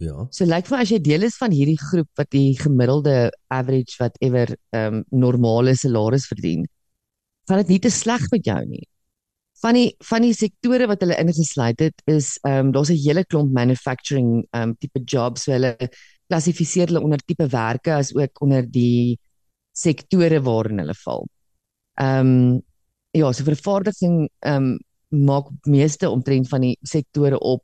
Ja. 0.03 0.27
So 0.29 0.45
lyk 0.45 0.67
vir 0.67 0.77
my 0.77 0.83
as 0.85 0.91
jy 0.93 0.99
deel 1.01 1.25
is 1.25 1.37
van 1.41 1.53
hierdie 1.55 1.79
groep 1.81 2.09
wat 2.19 2.29
die 2.35 2.51
gemiddelde 2.59 3.31
average 3.53 3.97
whatever 3.97 4.53
ehm 4.75 4.99
um, 4.99 5.05
normale 5.23 5.73
salaris 5.79 6.27
verdien, 6.29 6.67
gaan 7.49 7.63
dit 7.63 7.73
nie 7.73 7.81
te 7.87 7.93
sleg 7.93 8.27
met 8.33 8.45
jou 8.45 8.59
nie. 8.67 8.83
Van 9.63 9.73
die 9.79 9.87
van 10.05 10.21
die 10.27 10.35
sektore 10.37 10.85
wat 10.91 11.01
hulle 11.01 11.17
ingesluit 11.17 11.81
het 11.87 12.03
is 12.05 12.35
ehm 12.43 12.67
um, 12.67 12.75
daar's 12.75 12.91
'n 12.93 13.01
hele 13.07 13.25
klomp 13.25 13.55
manufacturing 13.55 14.43
ehm 14.51 14.69
um, 14.69 14.75
tipe 14.77 15.01
jobs 15.01 15.47
so 15.47 15.55
hulle 15.55 15.73
klassifiseer 16.29 16.91
hulle 16.91 17.01
onder 17.01 17.23
tipe 17.25 17.47
werke 17.47 17.95
as 17.95 18.13
ook 18.13 18.41
onder 18.43 18.69
die 18.69 19.17
sektore 19.77 20.41
waarin 20.45 20.83
hulle 20.83 20.97
val. 21.05 21.25
Ehm 22.01 22.33
um, 22.33 22.61
ja, 23.15 23.31
so 23.33 23.43
vervaardiging 23.47 24.27
ehm 24.45 24.73
um, 24.73 24.77
maak 25.07 25.47
meeste 25.63 26.09
omtrent 26.11 26.49
van 26.51 26.61
die 26.61 26.75
sektore 26.83 27.39
op 27.39 27.63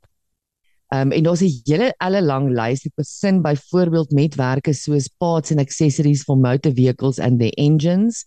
Um, 0.93 1.11
en 1.11 1.23
daar's 1.23 1.41
'n 1.41 1.61
hele 1.63 1.93
elle 1.97 2.21
lang 2.21 2.49
lys. 2.49 2.81
Dit 2.81 2.95
begin 2.95 3.41
byvoorbeeld 3.41 4.11
met 4.11 4.35
werke 4.35 4.73
soos 4.73 5.07
parts 5.07 5.51
and 5.51 5.59
accessories 5.59 6.23
for 6.23 6.37
motor 6.37 6.73
vehicles 6.73 7.19
and 7.19 7.39
their 7.39 7.51
engines. 7.51 8.25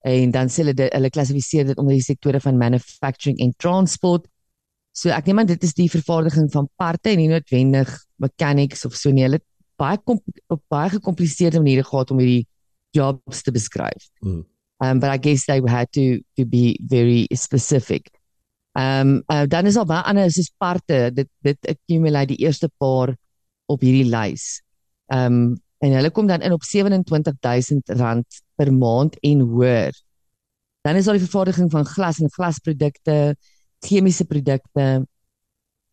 En 0.00 0.30
dan 0.30 0.48
sê 0.48 0.56
hulle 0.56 0.74
dit- 0.74 0.92
hulle 0.92 1.10
klassifiseer 1.10 1.66
dit 1.66 1.78
onder 1.78 1.92
die 1.94 2.02
sektore 2.02 2.40
van 2.40 2.56
manufacturing 2.56 3.38
en 3.38 3.54
transport. 3.56 4.26
So 4.92 5.08
ek 5.08 5.26
neem 5.26 5.38
aan 5.38 5.46
dit 5.46 5.62
is 5.62 5.74
die 5.74 5.90
vervaardiging 5.90 6.50
van 6.52 6.68
parte 6.76 7.10
en 7.10 7.16
nie 7.16 7.28
noodwendig 7.28 8.04
mechanics 8.16 8.84
of 8.84 8.94
so 8.94 9.10
nie. 9.10 9.22
Hulle 9.22 9.40
baie 9.76 9.98
kom, 10.04 10.20
op 10.46 10.62
baie 10.68 10.90
gekompliseerde 10.90 11.58
maniere 11.58 11.84
gehad 11.84 12.10
om 12.10 12.18
hierdie 12.18 12.46
jobs 12.94 13.42
te 13.42 13.52
beskryf. 13.54 14.10
Mm. 14.24 14.44
Um 14.84 15.00
but 15.00 15.10
I 15.10 15.18
guess 15.18 15.46
they 15.46 15.60
had 15.66 15.90
to 15.92 16.20
to 16.38 16.44
be 16.46 16.78
very 16.82 17.26
specific. 17.32 18.10
Ehm 18.74 19.08
um, 19.08 19.22
uh, 19.30 19.46
dan 19.46 19.66
is 19.66 19.74
daar 19.78 19.86
baie 19.86 20.02
ander 20.02 20.30
soos 20.30 20.50
parte. 20.58 21.10
Dit 21.14 21.28
dit 21.46 21.66
accumulate 21.66 22.34
die 22.34 22.42
eerste 22.42 22.70
paar 22.76 23.14
op 23.70 23.80
hierdie 23.80 24.08
lys. 24.10 24.62
Ehm 25.06 25.32
um, 25.32 25.52
en 25.84 25.92
hulle 25.92 26.10
kom 26.10 26.26
dan 26.26 26.40
in 26.40 26.52
op 26.52 26.62
R27000 26.64 28.40
per 28.56 28.72
maand 28.72 29.18
en 29.20 29.40
hoër. 29.40 29.92
Dan 30.80 30.96
is 30.96 31.04
daar 31.04 31.18
die 31.18 31.22
vervaardiging 31.22 31.70
van 31.70 31.84
glas 31.84 32.18
en 32.20 32.30
glasprodukte, 32.30 33.36
chemiese 33.78 34.24
produkte. 34.24 35.06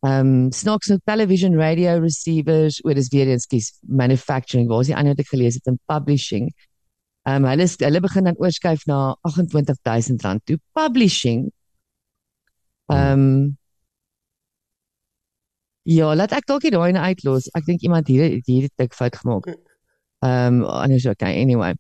Ehm 0.02 0.28
um, 0.28 0.52
snaaks 0.52 0.90
nou 0.90 1.00
television 1.06 1.54
radio 1.56 2.00
receivers, 2.00 2.80
oor 2.86 2.98
dis 2.98 3.12
weer 3.14 3.30
eens 3.30 3.46
kies 3.46 3.78
manufacturing, 3.86 4.68
waar 4.70 4.82
is 4.82 4.90
die 4.90 4.96
ander 4.98 5.14
wat 5.14 5.22
ek 5.22 5.30
gelees 5.36 5.60
het 5.60 5.70
in 5.70 5.78
publishing. 5.86 6.50
Ehm 7.30 7.44
um, 7.44 7.50
hulle 7.52 7.68
hulle 7.78 8.00
begin 8.02 8.24
dan 8.30 8.38
oorskuif 8.38 8.86
na 8.90 9.16
R28000 9.30 10.46
toe. 10.46 10.58
Publishing 10.74 11.50
Ehm 12.92 13.20
um, 13.20 13.58
Ja, 15.84 16.12
laat 16.14 16.34
ek 16.38 16.46
dalk 16.46 16.68
daai 16.70 16.94
uitlos. 16.94 17.48
Ek 17.58 17.66
dink 17.66 17.82
iemand 17.82 18.08
hier 18.08 18.28
het 18.30 18.46
hier 18.46 18.68
'n 18.70 18.76
tik 18.78 18.94
fout 18.94 19.16
gemaak. 19.18 19.48
Ehm 20.22 20.62
um, 20.62 20.66
anders 20.66 21.06
okay, 21.06 21.42
anyway. 21.42 21.74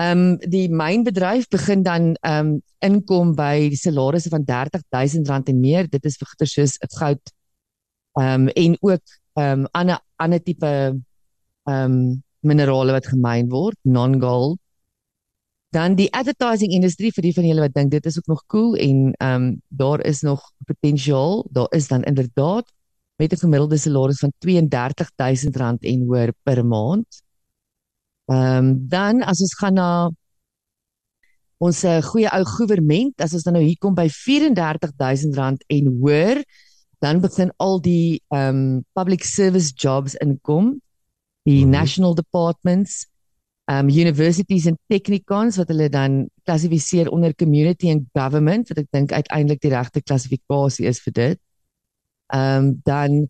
Ehm 0.00 0.18
um, 0.18 0.38
die 0.38 0.68
mynbedryf 0.68 1.48
begin 1.48 1.82
dan 1.82 2.14
ehm 2.22 2.46
um, 2.46 2.62
inkom 2.80 3.34
by 3.36 3.68
die 3.68 3.76
salarisse 3.76 4.30
van 4.30 4.44
R30000 4.46 5.52
en 5.52 5.60
meer. 5.60 5.88
Dit 5.88 6.04
is 6.04 6.16
vir 6.16 6.28
goeder 6.30 6.48
soos 6.48 6.78
goud 6.98 7.32
ehm 8.20 8.48
um, 8.48 8.48
en 8.48 8.76
ook 8.80 9.04
ehm 9.34 9.60
um, 9.60 9.66
ander 9.72 10.00
ander 10.16 10.42
tipe 10.42 10.66
ehm 10.66 11.92
um, 11.92 12.22
minerale 12.40 12.92
wat 12.92 13.06
gemyn 13.06 13.48
word, 13.50 13.78
non-gold. 13.82 14.58
Dan 15.72 15.94
die 15.96 16.10
advertising 16.12 16.72
industrie 16.76 17.12
vir 17.16 17.24
die 17.24 17.32
van 17.32 17.46
julle 17.48 17.64
wat 17.64 17.74
dink 17.74 17.90
dit 17.94 18.06
is 18.06 18.18
ook 18.20 18.28
nog 18.28 18.44
cool 18.52 18.74
en 18.76 19.12
ehm 19.16 19.42
um, 19.42 19.62
daar 19.68 20.04
is 20.04 20.20
nog 20.20 20.42
potensiaal. 20.68 21.46
Daar 21.50 21.70
is 21.70 21.88
dan 21.88 22.02
inderdaad 22.02 22.68
met 23.16 23.32
'n 23.32 23.42
gemiddelde 23.44 23.78
salaris 23.78 24.18
van 24.18 24.32
R32000 24.38 25.80
en 25.80 26.02
hoër 26.06 26.32
per 26.42 26.66
maand. 26.66 27.22
Ehm 28.26 28.56
um, 28.56 28.88
dan 28.88 29.22
as 29.22 29.40
ons 29.40 29.54
gaan 29.54 29.74
na 29.74 30.10
ons 31.56 31.84
uh, 31.84 32.02
goeie 32.02 32.30
ou 32.30 32.42
regering, 32.42 33.12
as 33.16 33.32
ons 33.32 33.42
dan 33.42 33.52
nou 33.52 33.64
hier 33.64 33.78
kom 33.78 33.94
by 33.94 34.08
R34000 34.08 35.66
en 35.66 35.86
hoër, 36.00 36.42
dan 36.98 37.20
begin 37.20 37.52
al 37.56 37.80
die 37.80 38.22
ehm 38.28 38.48
um, 38.48 38.84
public 38.92 39.24
service 39.24 39.72
jobs 39.74 40.14
inkom, 40.14 40.80
die 41.42 41.58
mm 41.58 41.62
-hmm. 41.62 41.70
national 41.70 42.14
departments, 42.14 43.06
um, 43.70 43.88
universities 43.88 44.66
en 44.66 44.78
technikons 44.90 45.58
wat 45.60 45.70
hulle 45.72 45.88
dan 45.92 46.28
klassifiseer 46.46 47.10
onder 47.10 47.34
community 47.34 47.90
and 47.90 48.08
government, 48.12 48.68
wat 48.68 48.82
ek 48.82 48.90
dink 48.90 49.12
uiteindelik 49.12 49.62
die 49.62 49.74
regte 49.74 50.02
klassifikasie 50.02 50.88
is 50.90 51.00
vir 51.04 51.16
dit. 51.18 51.40
Um, 52.32 52.74
dan 52.86 53.26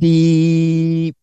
die 0.00 1.14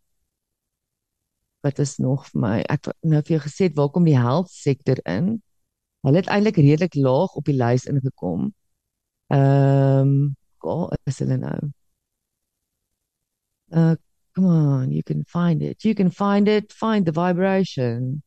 wat 1.62 1.80
is 1.80 1.98
nog 2.02 2.26
vir 2.32 2.42
my 2.42 2.56
ek 2.74 2.90
nou 3.06 3.22
vir 3.22 3.36
jou 3.38 3.42
gesê 3.44 3.70
waar 3.78 3.92
kom 3.94 4.06
die 4.08 4.18
health 4.18 4.50
sektor 4.54 4.98
in? 5.06 5.36
Hulle 6.06 6.22
het 6.22 6.30
eintlik 6.34 6.58
redelik 6.58 6.98
laag 6.98 7.36
op 7.38 7.46
die 7.46 7.58
lys 7.58 7.86
ingekom. 7.90 8.50
Ehm 9.34 10.08
um, 10.08 10.16
waar 10.62 10.98
is 11.10 11.20
hulle 11.22 11.38
nou? 11.42 11.60
Uh 13.72 13.96
come 14.36 14.46
on, 14.46 14.92
you 14.92 15.04
can 15.04 15.24
find 15.26 15.62
it. 15.62 15.84
You 15.84 15.96
can 15.96 16.10
find 16.10 16.48
it. 16.48 16.72
Find 16.72 17.06
the 17.06 17.12
vibration. 17.12 18.24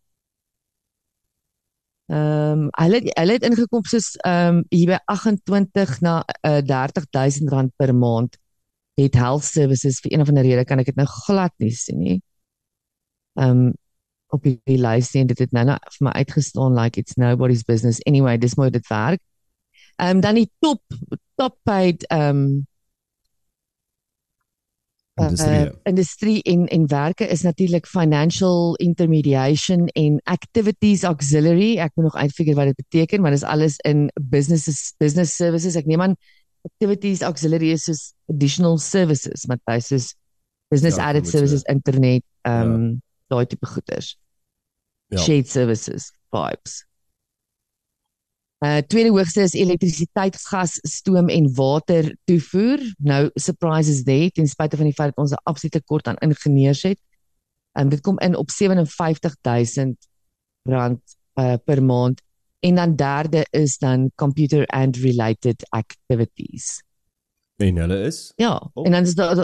Ehm 2.07 2.69
um, 2.69 2.71
hulle 2.77 3.01
hulle 3.17 3.33
het 3.33 3.45
ingekom 3.49 3.85
soos 3.89 4.11
ehm 4.29 4.57
um, 4.57 4.65
hier 4.69 4.91
by 4.91 4.99
28 5.09 6.01
na 6.05 6.19
uh, 6.45 6.61
30000 6.61 7.49
rand 7.51 7.73
per 7.77 7.95
maand 7.95 8.37
het 9.01 9.15
health 9.15 9.45
services 9.45 10.01
vir 10.05 10.13
een 10.13 10.21
of 10.21 10.29
ander 10.29 10.45
rede 10.45 10.65
kan 10.69 10.79
ek 10.83 10.91
dit 10.93 10.99
nou 11.01 11.07
glad 11.09 11.53
nie 11.65 11.73
sien 11.73 12.03
nie. 12.03 12.19
Ehm 13.41 13.65
um, 13.65 13.73
op 14.35 14.43
die 14.45 14.79
lys 14.79 15.09
sien 15.15 15.27
dit 15.31 15.39
het 15.39 15.53
nou 15.57 15.65
nou 15.65 15.79
vir 15.97 16.05
my 16.09 16.13
uitgestaan 16.21 16.75
like 16.77 17.01
it's 17.01 17.17
nobody's 17.17 17.65
business 17.65 18.03
anyway 18.05 18.37
dis 18.39 18.57
moet 18.61 18.73
dit 18.73 18.89
werk. 18.93 19.23
Ehm 19.97 20.17
um, 20.17 20.21
dan 20.21 20.35
die 20.35 20.51
top 20.61 20.83
top 21.41 21.57
paid 21.63 22.05
ehm 22.11 22.45
um, 22.45 22.67
industrie 25.15 25.67
uh, 25.67 25.73
industrie 25.83 26.43
en 26.43 26.67
en 26.67 26.87
werke 26.87 27.27
is 27.27 27.43
natuurlik 27.43 27.87
financial 27.87 28.75
intermediation 28.75 29.87
en 29.87 30.21
activities 30.25 31.03
auxiliary 31.03 31.79
ek 31.79 31.95
moet 31.95 32.05
nog 32.05 32.17
uitfigure 32.17 32.57
wat 32.57 32.67
dit 32.73 32.77
beteken 32.77 33.21
maar 33.23 33.31
dis 33.31 33.47
alles 33.47 33.77
in 33.77 34.11
businesses 34.21 34.95
business 34.99 35.37
services 35.37 35.77
ek 35.79 35.87
neem 35.87 36.03
aan 36.03 36.17
activities 36.67 37.23
auxiliary 37.23 37.71
is 37.71 37.85
soos 37.85 38.13
additional 38.33 38.79
services 38.79 39.47
Matthys 39.47 39.93
is 39.93 40.15
business 40.69 40.97
ja, 40.97 41.09
added 41.09 41.29
services 41.29 41.63
so. 41.63 41.73
internet 41.73 42.23
ehm 42.43 42.75
um, 42.75 42.83
ja. 42.83 42.99
daai 43.35 43.47
tipe 43.47 43.67
goeders 43.67 44.17
ja. 45.09 45.19
shade 45.19 45.47
services 45.47 46.11
vibes 46.35 46.83
Uh 48.65 48.79
tweede 48.87 49.11
hoogste 49.11 49.43
is 49.43 49.53
elektrisiteit, 49.53 50.37
gas, 50.49 50.79
stoom 50.83 51.29
en 51.29 51.55
water 51.55 52.17
toevoer. 52.25 52.95
Nou 52.97 53.31
surprises 53.35 54.05
there 54.05 54.31
ten 54.31 54.49
spyte 54.49 54.77
van 54.77 54.85
die 54.89 54.95
feit 54.95 55.09
dat 55.13 55.25
ons 55.25 55.33
'n 55.33 55.43
absolute 55.43 55.79
tekort 55.79 56.07
aan 56.07 56.17
ingenieurs 56.17 56.83
het. 56.83 57.01
Um 57.79 57.89
dit 57.89 58.01
kom 58.01 58.19
in 58.19 58.37
op 58.37 58.51
57000 58.51 60.09
rand 60.63 61.01
uh 61.35 61.55
per 61.65 61.85
maand. 61.85 62.23
En 62.61 62.75
dan 62.75 62.97
derde 62.97 63.47
is 63.51 63.79
dan 63.79 64.13
computer 64.15 64.67
and 64.67 64.97
related 64.97 65.67
activities. 65.69 66.83
En 67.57 67.77
hulle 67.77 68.01
is? 68.01 68.33
Ja, 68.37 68.71
oh. 68.75 68.87
en 68.87 68.93
dan 68.93 69.03
is 69.03 69.15
daar 69.15 69.37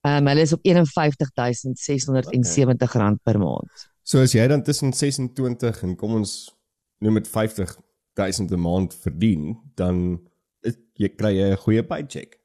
um 0.00 0.26
hulle 0.26 0.40
is 0.40 0.52
op 0.52 0.60
51670 0.62 2.88
okay. 2.88 3.02
rand 3.02 3.22
per 3.22 3.38
maand. 3.38 3.90
So 4.02 4.20
as 4.20 4.32
jy 4.32 4.46
dan 4.46 4.62
tussen 4.62 4.92
26 4.92 5.82
en 5.82 5.96
kom 5.96 6.14
ons 6.14 6.56
noem 6.98 7.14
dit 7.14 7.28
50 7.28 7.84
1000 8.16 8.50
'n 8.50 8.60
maand 8.60 8.94
verdien, 8.94 9.56
dan 9.74 10.20
is, 10.60 10.76
jy 10.94 11.08
kry 11.14 11.32
jy 11.36 11.50
'n 11.52 11.62
goeie 11.64 11.84
paycheck. 11.84 12.38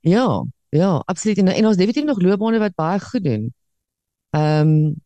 Ja, 0.00 0.44
ja, 0.68 1.02
absoluut 1.06 1.38
en, 1.38 1.48
en 1.48 1.66
ons 1.66 1.76
definitief 1.76 2.04
nog 2.04 2.20
loopbane 2.20 2.58
wat 2.58 2.74
baie 2.74 3.00
goed 3.00 3.24
doen. 3.24 3.54
Ehm 4.30 4.68
um, 4.68 5.02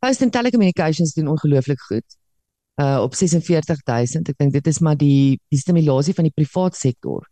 Post 0.00 0.22
and 0.22 0.32
Telecommunications 0.32 1.12
doen 1.12 1.28
ongelooflik 1.28 1.80
goed. 1.80 2.16
Uh 2.74 3.00
op 3.02 3.14
46000. 3.14 4.28
Ek 4.28 4.38
dink 4.38 4.52
dit 4.52 4.66
is 4.66 4.78
maar 4.78 4.96
die 4.96 5.40
die 5.52 5.60
stimulasie 5.60 6.14
van 6.14 6.24
die 6.24 6.34
privaat 6.34 6.76
sektor. 6.76 7.26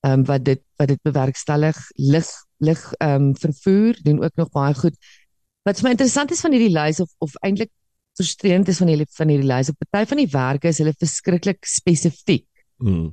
Ehm 0.00 0.20
um, 0.20 0.24
wat 0.24 0.44
dit 0.44 0.62
wat 0.76 0.88
dit 0.88 1.02
bewerkstellig 1.02 1.78
lig 1.94 2.30
lig 2.58 2.82
ehm 2.98 3.14
um, 3.14 3.36
vervoer 3.36 3.98
doen 4.02 4.22
ook 4.24 4.34
nog 4.34 4.50
baie 4.50 4.74
goed. 4.74 4.96
Wat 5.62 5.78
vir 5.78 5.88
my 5.88 5.94
interessant 5.96 6.30
is 6.30 6.42
van 6.44 6.52
hierdie 6.52 6.74
lys 6.74 7.00
of 7.00 7.10
of 7.18 7.36
eintlik 7.40 7.70
frustrerend 8.14 8.68
is 8.68 8.80
van 8.82 8.90
die 8.90 9.06
van 9.18 9.32
hierdie 9.32 9.48
lys. 9.48 9.70
Op 9.72 9.86
party 9.90 10.08
van 10.12 10.22
die 10.22 10.30
werke 10.30 10.70
is 10.70 10.80
hulle 10.82 10.94
verskriklik 10.98 11.66
spesifiek. 11.68 12.46
Mm. 12.82 13.10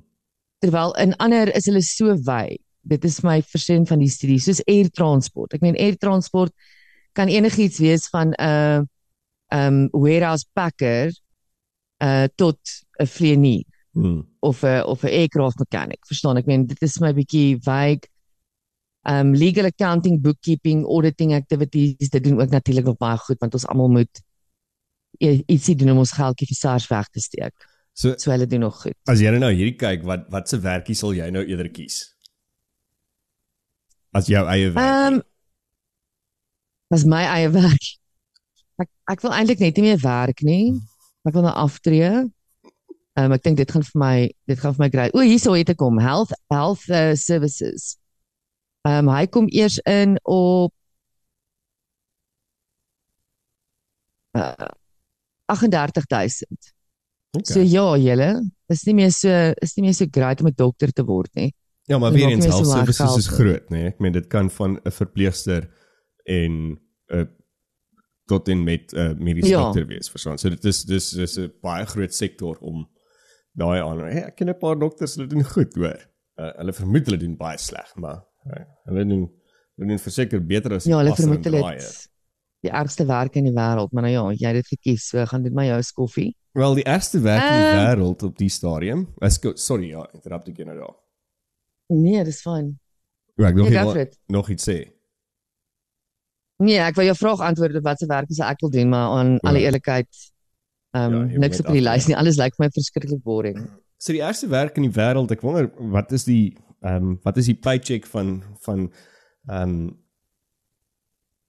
Terwyl 0.62 0.94
in 1.02 1.16
ander 1.24 1.50
is 1.56 1.70
hulle 1.70 1.82
so 1.86 2.16
wyd. 2.28 2.62
Dit 2.82 3.06
is 3.06 3.20
my 3.26 3.42
versin 3.46 3.86
van 3.86 4.02
die 4.02 4.10
studie, 4.10 4.40
soos 4.42 4.62
air 4.70 4.90
transport. 4.90 5.54
Ek 5.54 5.62
meen 5.66 5.78
air 5.78 5.98
transport 6.02 6.54
kan 7.18 7.30
enigiets 7.30 7.82
wees 7.82 8.08
van 8.10 8.34
'n 8.34 8.42
uh, 8.42 8.82
um 9.52 9.90
warehouse 9.92 10.46
packer 10.54 11.12
uh 12.02 12.28
tot 12.36 12.60
'n 13.00 13.06
vlieënier. 13.06 13.66
Mm. 13.94 14.24
of 14.40 14.64
'n 14.64 14.84
of 14.84 15.04
'n 15.04 15.08
aircraft 15.12 15.60
mechanic. 15.60 16.00
Verstaan 16.08 16.38
ek 16.38 16.46
meen 16.46 16.66
dit 16.66 16.82
is 16.82 17.00
my 17.00 17.14
bietjie 17.14 17.58
vague. 17.62 18.08
Um 19.04 19.34
legal 19.34 19.66
accounting, 19.66 20.22
bookkeeping, 20.22 20.86
auditing 20.86 21.34
activities, 21.34 22.10
dit 22.10 22.24
doen 22.24 22.42
ook 22.42 22.50
natuurlik 22.50 22.86
nog 22.86 22.98
baie 22.98 23.18
goed 23.18 23.40
want 23.40 23.54
ons 23.54 23.68
almal 23.68 23.90
moet 23.90 24.22
ietsie 25.22 25.76
doen 25.78 25.94
om 25.94 26.02
ons 26.04 26.14
geldjie 26.18 26.48
vir 26.50 26.58
SARS 26.58 26.88
weg 26.92 27.10
te 27.14 27.24
steek. 27.24 27.68
So, 27.94 28.16
so 28.18 28.32
hulle 28.32 28.48
doen 28.48 28.64
nog 28.66 28.80
goed. 28.82 28.96
As 29.12 29.22
jy 29.22 29.32
nou 29.36 29.52
hierdie 29.52 29.78
kyk, 29.80 30.06
wat 30.08 30.28
wat 30.34 30.50
se 30.50 30.60
werkie 30.64 30.96
sal 30.98 31.14
jy 31.16 31.28
nou 31.34 31.44
eerder 31.44 31.70
kies? 31.74 32.04
As 34.16 34.28
jou 34.32 34.44
eie 34.48 34.72
werk. 34.72 34.82
Ehm 34.86 35.20
um, 35.20 35.22
As 36.92 37.06
my 37.08 37.22
eie 37.24 37.48
werk. 37.54 37.86
Ek 38.82 38.90
ek 39.14 39.22
wil 39.24 39.32
eintlik 39.36 39.62
net 39.64 39.78
nie 39.80 39.86
meer 39.86 40.02
werk 40.04 40.42
nie. 40.44 40.74
Ek 41.28 41.36
wil 41.38 41.46
nou 41.48 41.56
aftree. 41.56 42.12
Ehm 42.12 43.28
um, 43.28 43.36
ek 43.38 43.46
dink 43.46 43.62
dit 43.62 43.72
gaan 43.72 43.86
vir 43.88 44.00
my 44.04 44.16
dit 44.52 44.60
gaan 44.60 44.76
vir 44.76 44.86
my 44.86 44.90
grait. 44.92 45.16
O, 45.16 45.24
hierso 45.24 45.56
het 45.56 45.72
ek 45.72 45.80
kom. 45.80 46.00
Health 46.04 46.36
health 46.52 46.84
uh, 46.90 47.14
services. 47.20 47.96
Ehm 48.88 49.08
um, 49.08 49.16
hy 49.16 49.26
kom 49.32 49.48
eers 49.52 49.80
in 49.88 50.18
op 50.28 50.74
uh, 54.36 54.72
38000. 55.56 56.72
Okay. 57.32 57.54
So 57.54 57.64
ja, 57.64 57.86
julle, 57.98 58.30
is 58.72 58.84
nie 58.88 58.96
meer 58.98 59.12
so 59.16 59.30
is 59.64 59.76
nie 59.78 59.86
meer 59.86 59.96
so 59.96 60.08
great 60.12 60.42
om 60.42 60.48
'n 60.48 60.56
dokter 60.56 60.92
te 60.92 61.04
word 61.04 61.32
nie. 61.36 61.52
Ja, 61.88 61.98
maar 61.98 62.12
weer 62.12 62.30
eens 62.30 62.46
health 62.46 62.68
services 62.68 63.18
is 63.18 63.28
groot, 63.28 63.70
nê? 63.70 63.86
Ek 63.92 64.00
meen 64.00 64.14
dit 64.14 64.28
kan 64.28 64.50
van 64.50 64.80
'n 64.84 64.92
verpleegster 64.92 65.70
en 66.26 66.52
'n 66.76 66.80
uh, 67.16 67.26
tot 68.28 68.48
en 68.48 68.64
met 68.64 68.94
'n 68.94 68.98
uh, 68.98 69.14
mediese 69.18 69.50
ja. 69.50 69.64
dokter 69.64 69.88
wees, 69.88 70.10
verstaan. 70.10 70.38
So 70.38 70.50
dit 70.50 70.66
is 70.66 70.84
dis 70.84 71.14
is 71.14 71.38
'n 71.38 71.52
baie 71.62 71.86
groot 71.86 72.14
sektor 72.14 72.58
om 72.60 72.88
daai 73.52 73.82
aan. 73.82 74.00
Hey, 74.00 74.24
ek 74.24 74.36
ken 74.36 74.50
'n 74.50 74.58
paar 74.58 74.80
dokters, 74.80 75.16
hulle 75.16 75.28
doen 75.28 75.44
goed, 75.44 75.76
hoor. 75.76 76.00
Uh, 76.40 76.52
hulle 76.58 76.74
vermoed 76.74 77.06
hulle 77.06 77.18
doen 77.18 77.38
baie 77.38 77.58
sleg, 77.58 77.96
maar 77.96 78.24
uh, 78.48 78.64
hulle 78.90 79.06
doen 79.06 79.26
hulle 79.76 79.88
doen 79.88 80.00
verseker 80.00 80.46
beter 80.46 80.74
as 80.74 80.86
Ja, 80.86 80.98
hulle 80.98 81.16
vermoed 81.16 81.46
hulle 81.46 81.76
die 82.62 82.72
ergste 82.72 83.06
werk 83.10 83.36
in 83.40 83.48
die 83.50 83.56
wêreld, 83.56 83.92
maar 83.92 84.06
nou 84.06 84.14
ja, 84.14 84.24
jy 84.38 84.54
het 84.54 84.62
dit 84.62 84.72
gekies, 84.76 85.08
so 85.10 85.26
gaan 85.26 85.44
dit 85.44 85.54
my 85.56 85.66
jou 85.68 85.82
skoffie. 85.86 86.30
Wel, 86.58 86.76
die 86.82 86.86
ergste 86.86 87.22
werk 87.24 87.44
in 87.48 87.58
die 87.58 87.70
uh, 87.70 87.76
wêreld 87.80 88.24
op 88.28 88.38
die 88.38 88.50
stadium. 88.52 89.06
Ek 89.24 89.52
sorry, 89.60 89.92
ja, 89.96 90.06
interrupt 90.14 90.52
ek 90.52 90.64
nou 90.68 90.78
daar. 90.78 90.98
Nee, 91.96 92.24
dis 92.28 92.42
fyn. 92.44 92.74
Ja, 93.40 93.50
ek 93.50 93.56
nog 93.58 93.72
nee, 93.72 94.08
nog 94.36 94.50
iets 94.54 94.68
sê. 94.70 94.80
Nee, 96.62 96.78
ek 96.84 96.98
wil 97.00 97.10
jou 97.10 97.16
vraag 97.18 97.42
antwoord 97.48 97.80
op 97.80 97.88
wat 97.88 98.02
se 98.02 98.10
werk 98.10 98.30
is 98.30 98.42
ek 98.46 98.62
wil 98.62 98.74
doen, 98.74 98.92
maar 98.92 99.16
aan 99.18 99.38
ja. 99.38 99.46
alle 99.50 99.64
eerlikheid 99.64 100.10
ehm 100.92 101.14
um, 101.16 101.30
ja, 101.32 101.40
niks 101.40 101.62
op 101.64 101.72
die 101.72 101.82
lys 101.82 102.10
nie. 102.10 102.18
Alles 102.20 102.38
lyk 102.38 102.52
like 102.52 102.62
my 102.62 102.70
verskriklik 102.76 103.24
boring. 103.24 103.64
So 104.02 104.14
die 104.14 104.22
ergste 104.22 104.50
werk 104.52 104.78
in 104.78 104.86
die 104.90 104.94
wêreld, 104.94 105.32
ek 105.32 105.42
wonder 105.46 105.72
wat 105.94 106.12
is 106.12 106.28
die 106.28 106.54
ehm 106.82 107.14
um, 107.14 107.18
wat 107.24 107.40
is 107.42 107.48
die 107.50 107.58
paycheck 107.58 108.06
van 108.12 108.42
van 108.66 108.90
ehm 109.48 109.62
um, 109.62 109.82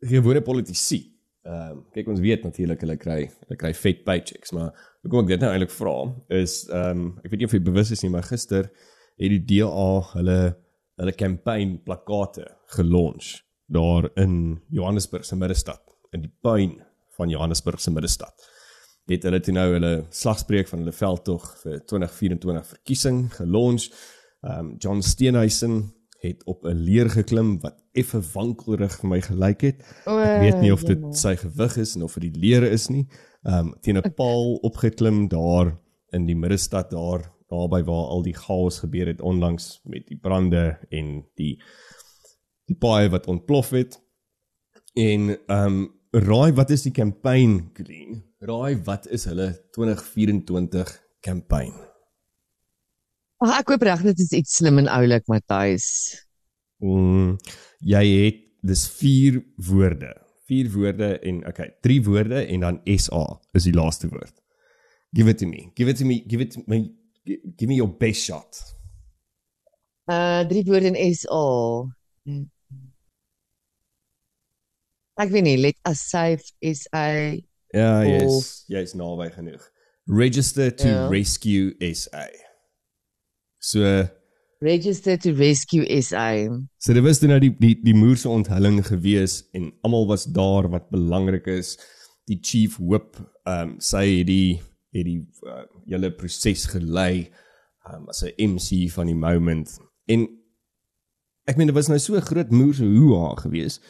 gewone 0.09 0.42
politici. 0.42 1.04
Ehm 1.42 1.71
um, 1.71 1.85
kyk 1.94 2.09
ons 2.09 2.21
weet 2.23 2.44
natuurlik 2.47 2.85
hulle 2.85 2.97
kry 3.02 3.21
hulle 3.26 3.59
kry 3.59 3.73
vet 3.75 4.04
paychecks, 4.06 4.52
maar 4.54 4.71
hoekom 5.02 5.25
ek 5.25 5.32
dit 5.32 5.42
nou 5.42 5.50
eintlik 5.50 5.73
vra 5.75 5.94
is 6.38 6.61
ehm 6.71 6.90
um, 6.90 7.06
ek 7.25 7.32
weet 7.32 7.42
nie 7.42 7.49
of 7.50 7.56
jy 7.56 7.62
bewus 7.66 7.90
is 7.94 8.04
nie, 8.04 8.12
maar 8.14 8.26
gister 8.28 8.68
het 9.18 9.32
die 9.35 9.42
DA 9.50 9.88
hulle 10.12 10.38
hulle 11.00 11.14
kampanje 11.18 11.80
plakate 11.87 12.47
gelons 12.76 13.40
daar 13.73 14.06
in 14.21 14.61
Johannesburg 14.71 15.25
se 15.26 15.37
middestad 15.37 15.82
in 16.12 16.26
die 16.28 16.32
puin 16.44 16.76
van 17.16 17.32
Johannesburg 17.32 17.80
se 17.80 17.90
middestad. 17.90 18.35
Het 19.11 19.25
hulle 19.26 19.40
toe 19.42 19.54
nou 19.54 19.66
hulle 19.73 19.92
slagspreuk 20.14 20.68
van 20.71 20.85
hulle 20.85 20.94
veldtog 20.94 21.49
vir 21.64 21.80
2024 21.90 22.68
verkiesing 22.76 23.25
gelons. 23.35 23.90
Ehm 24.47 24.59
um, 24.59 24.75
John 24.78 25.02
Steenhuisen 25.02 25.80
het 26.23 26.45
op 26.45 26.64
'n 26.64 26.79
leer 26.87 27.11
geklim 27.11 27.61
wat 27.61 27.83
effe 27.93 28.21
wankelrig 28.33 28.95
vir 29.00 29.09
my 29.09 29.21
gelyk 29.21 29.61
het. 29.61 29.79
Ek 30.07 30.41
weet 30.41 30.61
nie 30.61 30.73
of 30.73 30.85
dit 30.85 31.02
sy 31.17 31.37
gewig 31.37 31.76
is 31.76 31.97
en 31.97 32.02
of 32.02 32.14
dit 32.14 32.33
die 32.33 32.41
leer 32.41 32.62
is 32.62 32.88
nie. 32.88 33.07
Ehm 33.43 33.67
um, 33.67 33.75
teen 33.81 33.99
'n 33.99 34.14
paal 34.14 34.55
opgeklim 34.62 35.29
daar 35.29 35.79
in 36.12 36.26
die 36.26 36.37
middestad 36.37 36.91
daar 36.91 37.33
naby 37.50 37.83
waar 37.83 38.07
al 38.14 38.23
die 38.23 38.37
chaos 38.37 38.79
gebeur 38.79 39.07
het 39.07 39.21
onlangs 39.21 39.81
met 39.85 40.07
die 40.07 40.19
brande 40.19 40.79
en 40.91 41.26
die 41.35 41.62
die 42.67 42.79
baie 42.79 43.09
wat 43.09 43.26
ontplof 43.26 43.71
het. 43.71 44.00
En 44.95 45.38
ehm 45.47 45.67
um, 45.67 46.00
raai 46.11 46.52
wat 46.52 46.71
is 46.71 46.83
die 46.83 46.93
kampanje? 46.93 47.64
Raai 48.38 48.83
wat 48.85 49.09
is 49.09 49.25
hulle 49.25 49.69
2024 49.71 51.02
kampanje? 51.21 51.91
Ag 53.42 53.56
ek 53.58 53.72
hoop 53.72 53.82
reg 53.88 54.02
dit 54.06 54.20
is 54.22 54.34
iets 54.38 54.58
slim 54.61 54.78
en 54.78 54.90
oulik 54.92 55.26
Matthys. 55.30 55.87
Mm, 56.82 57.38
jy 57.82 58.02
het 58.11 58.42
dis 58.62 58.84
vier 59.00 59.40
woorde. 59.68 60.12
Vier 60.46 60.68
woorde 60.70 61.16
en 61.26 61.40
okay, 61.50 61.72
drie 61.82 61.99
woorde 62.06 62.44
en 62.44 62.62
dan 62.62 62.78
SA 62.87 63.25
is 63.58 63.66
die 63.66 63.75
laaste 63.75 64.11
woord. 64.12 64.34
Give 65.12 65.28
it 65.28 65.40
to 65.42 65.49
me. 65.50 65.72
Give 65.75 65.90
it 65.90 65.99
to 65.99 66.06
me. 66.06 66.22
Give 66.26 66.44
it 66.44 66.54
to 66.54 66.62
me. 66.70 66.94
Give 67.26 67.66
me 67.66 67.80
your 67.80 67.90
best 67.90 68.22
shot. 68.22 68.62
Uh 70.06 70.46
drie 70.46 70.62
woorde 70.68 70.92
in 70.92 70.99
SA. 71.18 71.42
Ek 75.22 75.34
weet 75.34 75.44
nie, 75.44 75.58
let 75.58 75.76
as 75.87 76.00
safe 76.00 76.46
is 76.62 76.87
I 76.94 77.42
Ja, 77.72 78.02
yes. 78.04 78.64
Jy's 78.68 78.94
naby 78.94 79.30
genoeg. 79.32 79.66
Register 80.06 80.70
to 80.70 80.88
yeah. 80.88 81.11
rescue 81.11 81.72
SA. 81.94 82.28
So 83.62 84.09
register 84.59 85.16
to 85.16 85.33
rescue 85.35 85.87
SA. 86.02 86.35
So 86.78 86.92
dit 86.92 87.02
was 87.02 87.21
dan 87.23 87.31
nou 87.31 87.40
die 87.42 87.52
die 87.61 87.76
die 87.83 87.95
moerse 87.95 88.28
onthulling 88.31 88.81
gewees 88.87 89.42
en 89.54 89.71
almal 89.87 90.09
was 90.11 90.26
daar 90.26 90.66
wat 90.71 90.90
belangrik 90.90 91.47
is. 91.47 91.76
Die 92.26 92.38
chief 92.42 92.78
whip 92.78 93.19
ehm 93.47 93.75
um, 93.75 93.78
sê 93.78 94.23
die 94.26 94.59
het 94.92 95.07
die 95.07 95.21
uh, 95.47 95.62
hele 95.87 96.11
proses 96.11 96.66
gelei 96.75 97.31
um, 97.87 98.09
as 98.11 98.25
'n 98.26 98.35
MC 98.54 98.90
van 98.90 99.07
die 99.07 99.19
moment. 99.19 99.78
En 100.11 100.26
ek 101.47 101.57
meen 101.57 101.71
dit 101.71 101.78
was 101.78 101.88
nou 101.88 101.99
so 101.99 102.19
'n 102.19 102.28
groot 102.31 102.50
moerse 102.50 102.85
hoeha 102.85 103.35
gewees. 103.47 103.81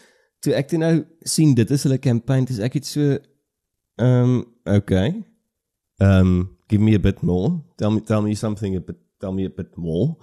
Toe 0.41 0.55
ek 0.55 0.69
dit 0.69 0.81
nou 0.81 1.05
sien 1.21 1.55
dit 1.55 1.71
is 1.71 1.83
hulle 1.83 1.99
kampanje, 1.99 2.47
dis 2.47 2.59
ek 2.59 2.75
het 2.75 2.87
so 2.87 3.19
ehm 3.97 4.37
um, 4.37 4.45
okay. 4.64 5.25
Ehm 5.97 6.21
um, 6.21 6.59
give 6.69 6.83
me 6.83 6.95
a 6.95 7.00
bit 7.00 7.23
more. 7.23 7.61
Tell 7.76 7.91
me 7.91 8.00
tell 8.00 8.23
me 8.23 8.35
something 8.35 8.76
a 8.76 8.81
bit 8.81 9.01
tell 9.23 9.35
me 9.37 9.47
a 9.49 9.55
bit 9.55 9.76
more. 9.76 10.17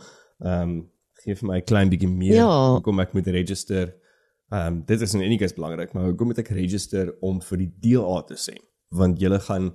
Ehm 0.43 0.61
um, 0.61 0.77
gee 1.23 1.35
vir 1.35 1.47
my 1.49 1.57
'n 1.59 1.67
klein 1.67 1.91
bietjie 1.91 2.11
meer. 2.11 2.35
Ja. 2.35 2.79
Kom 2.83 2.99
ek 3.03 3.15
moet 3.17 3.27
register. 3.27 3.93
Ehm 4.51 4.67
um, 4.67 4.81
dit 4.85 5.01
is 5.01 5.13
in 5.13 5.21
enige 5.25 5.47
geval 5.47 5.55
belangrik, 5.61 5.93
maar 5.93 6.09
hoekom 6.11 6.31
moet 6.31 6.43
ek 6.43 6.53
register 6.55 7.13
om 7.21 7.41
vir 7.41 7.65
die 7.65 7.71
DA 7.85 8.21
te 8.27 8.37
sê? 8.39 8.55
Want 8.89 9.19
julle 9.19 9.39
gaan 9.39 9.73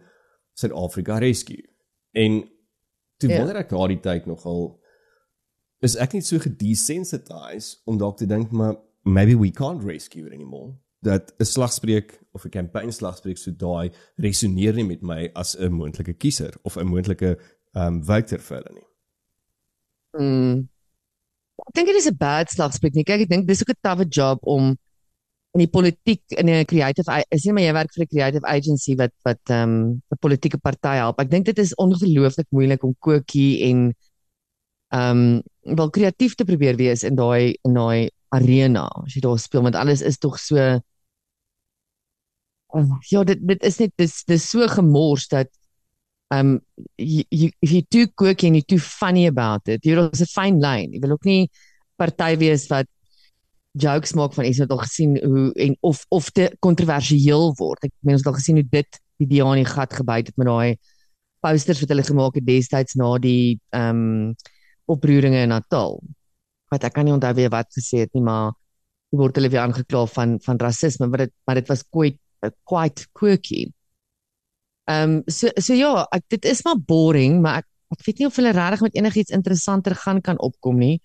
Suid-Afrika 0.55 1.19
rescue. 1.19 1.65
En 2.15 2.45
toe 3.19 3.31
ja. 3.31 3.39
wonder 3.39 3.57
ek 3.57 3.71
daardie 3.73 4.01
tyd 4.01 4.27
nogal 4.31 4.81
is 5.85 5.97
ek 6.01 6.17
net 6.17 6.27
so 6.27 6.41
gedesensitized 6.43 7.83
om 7.91 7.99
dalk 8.01 8.19
te 8.21 8.29
dink 8.31 8.53
maar 8.53 8.79
maybe 9.05 9.37
we 9.37 9.51
can't 9.51 9.85
rescue 9.85 10.27
it 10.27 10.33
anymore 10.33 10.75
dat 11.05 11.35
'n 11.39 11.45
slagspreuk 11.45 12.21
of 12.33 12.45
'n 12.45 12.51
kampanje 12.51 12.93
slagspreuk 12.93 13.39
so 13.39 13.51
daai 13.51 13.93
resoneer 14.17 14.75
nie 14.75 14.85
met 14.85 15.03
my 15.03 15.31
as 15.35 15.57
'n 15.57 15.73
moontlike 15.73 16.15
kiezer 16.15 16.55
of 16.63 16.77
'n 16.77 16.87
moontlike 16.87 17.39
ehm 17.75 17.87
um, 17.87 18.05
voucher 18.05 18.41
vir 18.41 18.57
hulle 18.57 18.75
nie. 18.75 18.87
Mm. 20.19 20.65
Ek 21.69 21.75
dink 21.75 21.91
dit 21.91 21.99
is 22.01 22.09
'n 22.11 22.17
bad 22.19 22.51
slagspreuk 22.51 22.95
nie. 22.95 23.05
Kyk, 23.05 23.27
ek 23.27 23.31
dink 23.31 23.47
dis 23.47 23.63
ook 23.63 23.75
'n 23.75 23.83
tawe 23.83 24.05
job 24.05 24.39
om 24.43 24.77
in 25.55 25.61
die 25.63 25.71
politiek 25.71 26.23
in 26.39 26.49
'n 26.51 26.65
creative 26.67 27.07
is 27.31 27.45
nie 27.45 27.53
maar 27.53 27.63
jy 27.63 27.73
werk 27.73 27.93
vir 27.95 28.05
'n 28.05 28.13
creative 28.15 28.47
agency 28.47 28.97
wat 28.97 29.13
wat 29.25 29.43
ehm 29.51 29.63
um, 29.63 30.03
'n 30.13 30.19
politieke 30.21 30.59
party 30.59 30.97
help. 30.99 31.21
Ek 31.21 31.31
dink 31.31 31.47
dit 31.47 31.59
is 31.59 31.75
ongelooflik 31.75 32.47
moeilik 32.51 32.83
om 32.85 32.95
kokie 32.99 33.63
en 33.71 33.95
ehm 34.91 35.43
um, 35.65 35.77
wel 35.77 35.91
kreatief 35.91 36.35
te 36.35 36.45
probeer 36.45 36.77
wees 36.77 37.03
in 37.05 37.15
daai 37.17 37.55
in 37.65 37.75
daai 37.75 38.11
arena 38.35 38.89
as 39.05 39.15
jy 39.15 39.21
daar 39.21 39.39
speel 39.39 39.63
want 39.63 39.79
alles 39.79 40.03
is 40.03 40.19
tog 40.19 40.39
so 40.39 40.57
uh, 40.57 40.79
ja 43.11 43.23
dit 43.25 43.39
dit 43.49 43.63
is 43.63 43.79
net 43.79 43.93
dis 43.97 44.25
dis 44.25 44.51
so 44.51 44.67
gemors 44.69 45.29
dat 45.29 45.51
um 46.31 46.61
you, 46.97 47.25
you 47.31 47.51
if 47.61 47.73
you 47.73 47.83
too 47.83 48.07
quirky 48.17 48.47
and 48.47 48.57
you 48.57 48.63
too 48.63 48.79
funny 48.79 49.27
about 49.27 49.69
it 49.69 49.85
you're 49.85 50.01
also 50.01 50.25
a 50.25 50.33
fine 50.33 50.61
line 50.61 50.93
jy 50.93 51.01
wil 51.05 51.17
ook 51.19 51.29
nie 51.29 51.51
party 52.01 52.37
wees 52.41 52.67
wat 52.73 52.89
jokes 53.75 54.15
maak 54.15 54.35
van 54.35 54.47
iets 54.47 54.61
wat 54.63 54.71
al 54.71 54.83
gesien 54.85 55.17
hoe 55.23 55.53
en 55.59 55.77
of 55.81 56.05
of 56.09 56.31
te 56.31 56.51
kontroversieel 56.63 57.55
word. 57.59 57.87
Ek 57.87 57.93
meen 58.07 58.15
ons 58.15 58.23
het 58.23 58.31
al 58.31 58.39
gesien 58.39 58.61
hoe 58.61 58.69
dit 58.71 59.01
die 59.23 59.31
Diani 59.31 59.65
gat 59.67 59.95
gebyt 59.95 60.31
het 60.31 60.37
met 60.39 60.49
daai 60.51 60.77
posters 61.45 61.81
wat 61.83 61.91
hulle 61.93 62.07
gemaak 62.07 62.39
het 62.39 62.47
destyds 62.47 62.97
na 62.99 63.17
die 63.23 63.59
um 63.77 64.35
oproeringe 64.91 65.43
in 65.43 65.51
Natal. 65.51 65.99
Wat 66.71 66.87
ek 66.87 66.95
kan 66.95 67.09
nie 67.09 67.15
onthou 67.15 67.33
wie 67.37 67.51
wat 67.51 67.71
gesê 67.75 68.05
het 68.05 68.15
nie 68.15 68.23
maar 68.23 68.55
word 69.15 69.37
hulle 69.39 69.51
weer 69.51 69.65
aangekla 69.65 70.07
van 70.11 70.39
van 70.43 70.59
rasisme 70.59 71.07
maar 71.07 71.27
dit 71.27 71.35
maar 71.47 71.59
dit 71.59 71.69
was 71.71 71.85
quite 71.87 72.19
quite 72.67 73.07
quirky 73.15 73.69
Ehm 74.85 75.11
um, 75.11 75.23
so 75.27 75.49
so 75.57 75.75
ja, 75.75 76.07
ek 76.13 76.25
dit 76.29 76.45
is 76.45 76.63
maar 76.65 76.77
boring, 76.79 77.41
maar 77.43 77.63
ek 77.63 77.69
ek 77.95 78.07
weet 78.07 78.19
nie 78.21 78.27
of 78.29 78.37
hulle 78.37 78.53
regtig 78.53 78.83
met 78.85 78.97
enigiets 78.99 79.33
interessanter 79.33 79.95
gaan 79.95 80.21
kan 80.21 80.39
opkom 80.39 80.79
nie. 80.79 80.99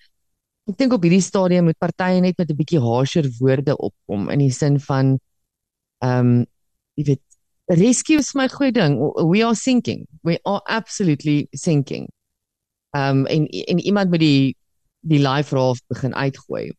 Ek 0.69 0.77
dink 0.77 0.93
op 0.93 1.03
hierdie 1.05 1.23
stadium 1.23 1.69
moet 1.69 1.79
partye 1.79 2.21
net 2.21 2.37
met 2.37 2.49
'n 2.51 2.57
bietjie 2.59 2.81
harsher 2.83 3.27
woorde 3.39 3.77
opkom 3.77 4.29
in 4.29 4.39
die 4.39 4.51
sin 4.51 4.79
van 4.79 5.17
ehm 6.03 6.19
um, 6.19 6.45
jy 6.97 7.03
weet 7.11 7.25
rescue 7.69 8.17
is 8.19 8.33
my 8.35 8.47
goeie 8.49 8.71
ding. 8.73 8.97
We 9.29 9.43
are 9.45 9.55
sinking. 9.55 10.07
We 10.23 10.39
are 10.45 10.61
absolutely 10.65 11.47
sinking. 11.53 12.09
Ehm 12.95 13.19
um, 13.19 13.25
en 13.25 13.47
en 13.47 13.79
iemand 13.79 14.09
met 14.09 14.19
die 14.19 14.55
die 14.99 15.19
life 15.19 15.55
raft 15.55 15.83
begin 15.87 16.15
uitgooi. 16.15 16.71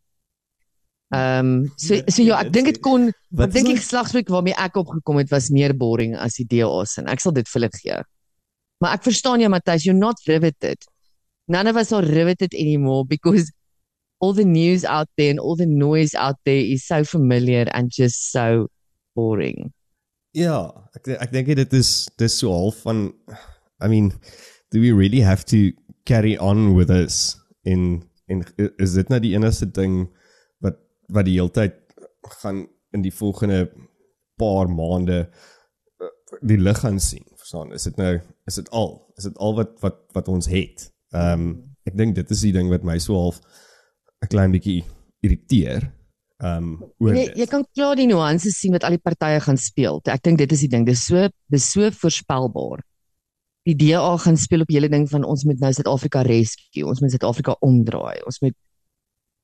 Ehm 1.10 1.46
um, 1.46 1.70
so 1.76 1.96
so 2.06 2.22
ja, 2.22 2.38
ek 2.44 2.52
dink 2.54 2.68
dit 2.70 2.80
kon 2.86 3.08
ek 3.10 3.54
dink 3.54 3.66
die 3.66 3.78
geslagspreuk 3.80 4.28
waarmee 4.30 4.54
ek 4.54 4.76
opgekom 4.78 5.18
het 5.18 5.32
was 5.34 5.48
meer 5.50 5.74
boring 5.74 6.14
as 6.14 6.38
die 6.38 6.46
DA's 6.46 6.94
en 7.02 7.10
ek 7.10 7.22
sal 7.22 7.34
dit 7.34 7.48
vir 7.50 7.58
hulle 7.58 7.70
gee. 7.74 7.96
Maar 8.80 8.94
ek 8.96 9.08
verstaan 9.08 9.42
jou 9.42 9.50
Matthys, 9.50 9.84
you're 9.84 9.98
not 9.98 10.22
riveted. 10.28 10.78
None 11.50 11.66
of 11.66 11.76
us 11.76 11.90
are 11.92 12.06
riveted 12.06 12.54
anymore 12.54 13.04
because 13.04 13.50
all 14.20 14.32
the 14.32 14.44
news 14.44 14.84
out 14.84 15.08
there 15.16 15.30
and 15.30 15.40
all 15.40 15.56
the 15.56 15.66
noise 15.66 16.14
out 16.14 16.36
there 16.44 16.62
is 16.62 16.86
so 16.86 17.02
familiar 17.02 17.66
and 17.74 17.90
just 17.90 18.30
so 18.30 18.68
boring. 19.16 19.72
Ja, 20.32 20.70
ek 20.94 21.10
ek 21.18 21.34
dink 21.34 21.50
dit 21.58 21.74
is 21.74 22.06
dis 22.22 22.38
so 22.38 22.54
half 22.54 22.84
van 22.86 23.10
I 23.82 23.88
mean, 23.88 24.12
do 24.70 24.78
we 24.80 24.92
really 24.92 25.26
have 25.26 25.44
to 25.46 25.72
carry 26.06 26.38
on 26.38 26.74
with 26.78 26.88
this 26.88 27.36
in 27.64 28.04
in 28.28 28.44
is 28.78 28.94
dit 28.94 29.10
nou 29.10 29.18
die 29.18 29.34
enigste 29.34 29.66
ding 29.66 30.06
wat 31.14 31.28
die 31.28 31.36
hele 31.38 31.52
tyd 31.54 31.76
gaan 32.40 32.66
in 32.94 33.02
die 33.02 33.14
volgende 33.14 33.70
paar 34.40 34.70
maande 34.70 35.22
eh, 36.00 36.12
die 36.40 36.58
lig 36.58 36.80
gaan 36.82 37.00
sien. 37.00 37.26
Verstaan? 37.36 37.72
Is 37.76 37.86
dit 37.88 37.96
nou 38.00 38.18
is 38.46 38.58
dit 38.60 38.70
al? 38.70 38.94
Is 39.16 39.28
dit 39.28 39.38
al 39.38 39.56
wat 39.58 39.76
wat 39.84 40.00
wat 40.16 40.28
ons 40.28 40.50
het? 40.50 40.90
Ehm 41.14 41.48
um, 41.48 41.50
ek 41.88 41.96
dink 41.96 42.14
dit 42.14 42.30
is 42.30 42.42
die 42.44 42.52
ding 42.54 42.68
wat 42.70 42.84
my 42.86 42.98
so 43.02 43.16
half 43.16 43.40
'n 44.20 44.28
klein 44.28 44.52
bietjie 44.52 44.84
irriteer. 45.24 45.88
Ehm 46.40 46.56
um, 46.56 46.92
oor 47.02 47.16
jy, 47.16 47.26
jy 47.42 47.46
kan 47.50 47.64
klaar 47.74 47.96
die 47.96 48.08
nuances 48.10 48.58
sien 48.60 48.76
wat 48.76 48.84
al 48.84 48.96
die 48.96 49.02
partye 49.02 49.40
gaan 49.44 49.58
speel. 49.60 50.00
Ek 50.04 50.22
dink 50.22 50.38
dit 50.38 50.52
is 50.52 50.64
die 50.66 50.72
ding. 50.72 50.86
Dis 50.86 51.06
so 51.08 51.28
dis 51.52 51.66
so 51.72 51.90
voorspelbaar. 51.90 52.84
Die 53.68 53.76
DA 53.76 54.16
gaan 54.16 54.38
speel 54.40 54.64
op 54.64 54.72
hele 54.72 54.88
ding 54.88 55.04
van 55.10 55.24
ons 55.24 55.44
moet 55.44 55.60
nou 55.60 55.72
Suid-Afrika 55.72 56.22
rescue. 56.24 56.86
Ons 56.88 57.00
moet 57.00 57.12
Suid-Afrika 57.12 57.56
omdraai. 57.60 58.22
Ons 58.24 58.40
moet 58.40 58.56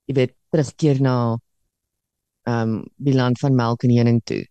jy 0.09 0.15
weet 0.17 0.33
terugkeer 0.55 1.03
na 1.03 1.37
ehm 2.47 2.77
um, 2.77 2.85
die 2.97 3.15
land 3.15 3.39
van 3.43 3.55
melk 3.59 3.83
en 3.83 3.93
honing 3.97 4.21
toe. 4.25 4.45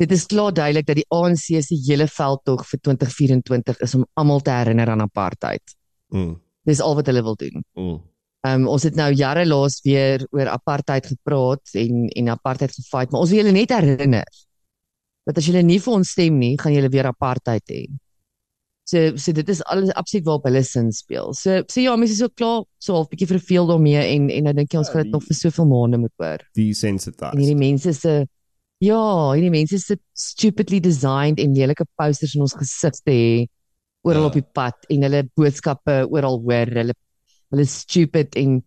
Dit 0.00 0.12
is 0.12 0.26
klaar 0.26 0.52
duidelik 0.52 0.86
dat 0.86 0.96
die 0.96 1.08
ANC 1.12 1.46
se 1.62 1.76
hele 1.86 2.06
veldtog 2.08 2.64
vir 2.66 2.80
2024 2.80 3.82
is 3.86 3.94
om 3.94 4.06
almal 4.14 4.40
te 4.40 4.50
herinner 4.50 4.90
aan 4.90 5.04
apartheid. 5.04 5.76
Mm. 6.08 6.38
Dis 6.66 6.80
al 6.80 6.96
wat 6.98 7.06
hulle 7.06 7.22
wil 7.22 7.36
doen. 7.36 7.64
Mm. 7.74 7.98
Ehm 8.40 8.62
um, 8.62 8.68
ons 8.72 8.82
het 8.88 8.96
nou 8.96 9.10
jare 9.12 9.44
laas 9.46 9.80
weer 9.84 10.26
oor 10.30 10.48
apartheid 10.48 11.06
gepraat 11.06 11.74
en 11.74 12.08
en 12.08 12.28
apartheid 12.28 12.72
gefight, 12.74 13.10
maar 13.10 13.20
ons 13.20 13.30
wil 13.30 13.42
julle 13.42 13.52
net 13.52 13.74
herinner 13.76 14.26
dat 15.28 15.38
as 15.38 15.46
julle 15.46 15.62
nie 15.62 15.78
vir 15.78 15.92
ons 15.94 16.10
stem 16.16 16.38
nie, 16.40 16.54
gaan 16.58 16.72
julle 16.72 16.88
weer 16.88 17.06
apartheid 17.10 17.62
hê. 17.68 17.84
So 18.90 19.02
so 19.22 19.32
dit 19.36 19.48
is 19.52 19.60
alles 19.70 19.92
absoluut 20.00 20.24
waarop 20.26 20.46
hulle 20.48 20.62
sin 20.66 20.88
speel. 20.96 21.32
So 21.38 21.60
so 21.68 21.80
ja, 21.84 21.92
mense 22.00 22.16
is 22.16 22.18
so 22.24 22.28
klaar 22.34 22.64
so 22.82 22.96
half 22.96 23.08
bietjie 23.12 23.28
verveel 23.30 23.68
daarmee 23.70 24.00
en 24.16 24.30
en 24.34 24.48
nou 24.48 24.54
dink 24.56 24.72
jy 24.74 24.80
ons 24.80 24.88
Ja, 24.88 24.94
gaan 24.94 25.02
dit 25.04 25.10
die- 25.12 25.16
nog 25.18 25.26
vir 25.28 25.36
soveel 25.38 25.66
maande 25.70 25.98
moet 26.02 26.14
hoor. 26.18 26.40
En 26.40 26.58
hierdie 26.58 26.72
Desensitized. 26.74 27.56
mense 27.60 27.92
se 28.00 28.14
ja, 28.80 28.98
hierdie 29.36 29.50
mense 29.52 29.78
se 29.78 29.96
stupidly 30.16 30.80
designed 30.80 31.38
en 31.38 31.54
lelike 31.54 31.84
posters 32.00 32.34
in 32.34 32.40
ons 32.42 32.54
gesig 32.56 32.98
te 33.04 33.12
hê 33.12 33.46
oral 34.02 34.22
Ja. 34.22 34.26
op 34.28 34.32
die 34.40 34.46
pad 34.54 34.74
en 34.88 35.02
hulle 35.02 35.22
boodskappe 35.36 36.06
oral 36.10 36.40
hoor. 36.40 36.66
Hulle 36.80 36.94
hulle 37.52 37.66
stupid 37.66 38.34
en 38.36 38.62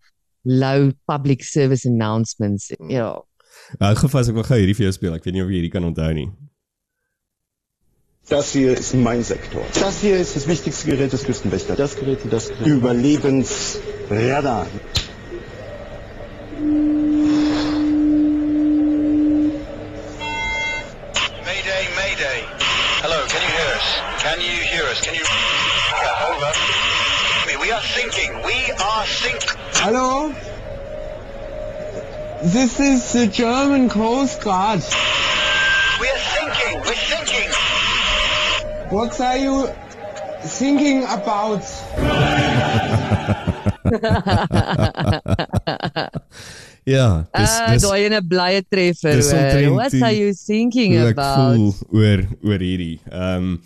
low 0.45 0.91
public 1.07 1.43
service 1.43 1.85
announcements. 1.89 2.69
Hmm. 2.77 2.89
Ja. 2.91 3.11
Hou 3.79 3.95
gou 3.95 4.09
vas 4.09 4.29
ek 4.29 4.35
wil 4.35 4.43
gou 4.43 4.57
hierdie 4.59 4.75
vir 4.75 4.85
jou 4.85 4.91
speel. 4.93 5.13
Ek 5.15 5.23
weet 5.25 5.33
nie 5.33 5.41
of 5.43 5.49
jy 5.49 5.59
hierdie 5.61 5.71
kan 5.71 5.83
onthou 5.83 6.13
nie. 6.13 6.29
Das 8.29 8.51
hier 8.51 8.77
ist 8.77 8.93
mein 8.93 9.23
Sektor. 9.23 9.63
Das 9.79 9.99
hier 9.99 10.17
ist 10.17 10.35
das 10.35 10.47
wichtigste 10.47 10.87
Gerät 10.87 11.11
des 11.11 11.23
Küstenwächters. 11.25 11.77
Das 11.77 11.95
Gerät 11.97 12.23
und 12.23 12.31
das 12.31 12.49
Gerät. 12.49 12.67
Überlebensradar. 12.67 14.67
Mayday, 21.45 21.83
Mayday. 21.95 22.39
Hello, 23.01 23.25
can 23.27 23.41
you 23.41 23.49
hear 23.57 23.69
us? 23.75 23.87
Can 24.23 24.39
you 24.41 24.57
hear 24.71 24.83
us? 24.85 25.01
Can 25.01 25.13
you... 25.15 25.21
Yeah, 25.23 26.29
over. 26.29 26.51
We- 27.63 27.71
are 27.71 27.81
sinking. 27.81 28.31
We 28.45 28.71
are 28.71 29.05
sinking. 29.05 29.57
Hello? 29.83 30.33
This 32.43 32.79
is 32.79 33.13
the 33.13 33.27
German 33.27 33.89
Coast 33.89 34.41
Guard. 34.41 34.81
What 38.93 39.19
are 39.19 39.37
you 39.37 39.67
thinking 40.59 41.03
about? 41.05 41.63
Ja, 46.83 47.23
dis 47.31 47.51
Ah, 47.55 47.69
dis 47.71 47.83
daai 47.85 48.03
ene 48.09 48.19
blye 48.27 48.59
treffer. 48.67 49.21
hoor. 49.23 49.75
What 49.77 49.93
are 50.03 50.11
you 50.15 50.33
thinking 50.35 50.97
ek 50.99 51.13
about? 51.15 51.55
voel 51.55 51.99
oor 52.01 52.23
oor 52.43 52.59
hierdie. 52.65 52.97
Ehm 53.07 53.53
um, 53.53 53.59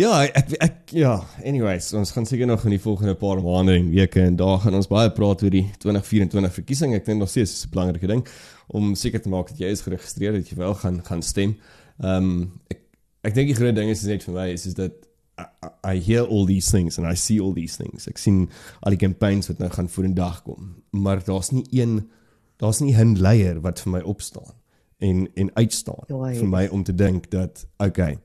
ja, 0.00 0.14
ek 0.24 0.54
ek 0.64 0.94
ja, 0.96 1.18
anyways, 1.44 1.90
ons 1.98 2.14
gaan 2.16 2.24
seker 2.26 2.48
nog 2.48 2.64
in 2.64 2.72
die 2.78 2.80
volgende 2.80 3.12
paar 3.20 3.42
maande 3.44 3.74
en 3.76 3.90
weke 3.92 4.22
en 4.24 4.38
dae 4.40 4.56
gaan 4.62 4.78
ons 4.78 4.88
baie 4.88 5.10
praat 5.12 5.44
oor 5.44 5.52
die 5.52 5.66
2024 5.84 6.54
verkiesing. 6.62 6.94
Ek 6.96 7.04
dink 7.04 7.20
nog 7.20 7.28
steeds 7.28 7.52
is 7.58 7.66
'n 7.66 7.74
belangrike 7.74 8.08
ding 8.08 8.24
om 8.72 8.94
seker 8.94 9.20
te 9.20 9.28
maak 9.28 9.50
dat 9.52 9.60
jy 9.60 9.68
is 9.76 9.82
geregistreer 9.84 10.32
dat 10.32 10.48
jy 10.48 10.56
wel 10.56 10.74
gaan 10.74 11.02
gaan 11.04 11.22
stem. 11.22 11.56
Ehm 12.00 12.24
um, 12.24 12.52
ek 12.70 12.79
ek 13.22 13.34
dink 13.36 13.50
die 13.52 13.58
groot 13.58 13.76
ding 13.76 13.90
is 13.92 14.04
net 14.08 14.24
vir 14.26 14.36
my 14.36 14.48
is 14.54 14.66
is 14.70 14.76
dat 14.78 15.06
I, 15.40 15.94
I 15.94 15.98
hear 15.98 16.22
all 16.22 16.46
these 16.46 16.70
things 16.70 16.98
and 16.98 17.06
I 17.06 17.14
see 17.14 17.40
all 17.40 17.54
these 17.56 17.76
things. 17.80 18.06
Ek 18.10 18.18
sien 18.20 18.48
al 18.84 18.92
die 18.92 19.00
campaigns 19.00 19.48
wat 19.48 19.60
nou 19.62 19.70
gaan 19.72 19.88
vorendag 19.88 20.42
kom, 20.44 20.74
maar 20.92 21.22
daar's 21.24 21.52
nie 21.54 21.64
een 21.72 22.10
daar's 22.60 22.80
nie 22.80 22.92
'n 22.92 23.16
leier 23.16 23.60
wat 23.60 23.80
vir 23.80 23.92
my 23.92 24.00
opstaan 24.00 24.54
en 25.00 25.28
en 25.34 25.50
uitstaan 25.54 26.04
Daai 26.08 26.36
vir 26.38 26.48
my 26.48 26.66
om 26.68 26.84
te 26.84 26.92
dink 26.92 27.30
dat 27.30 27.64
okay, 27.78 28.18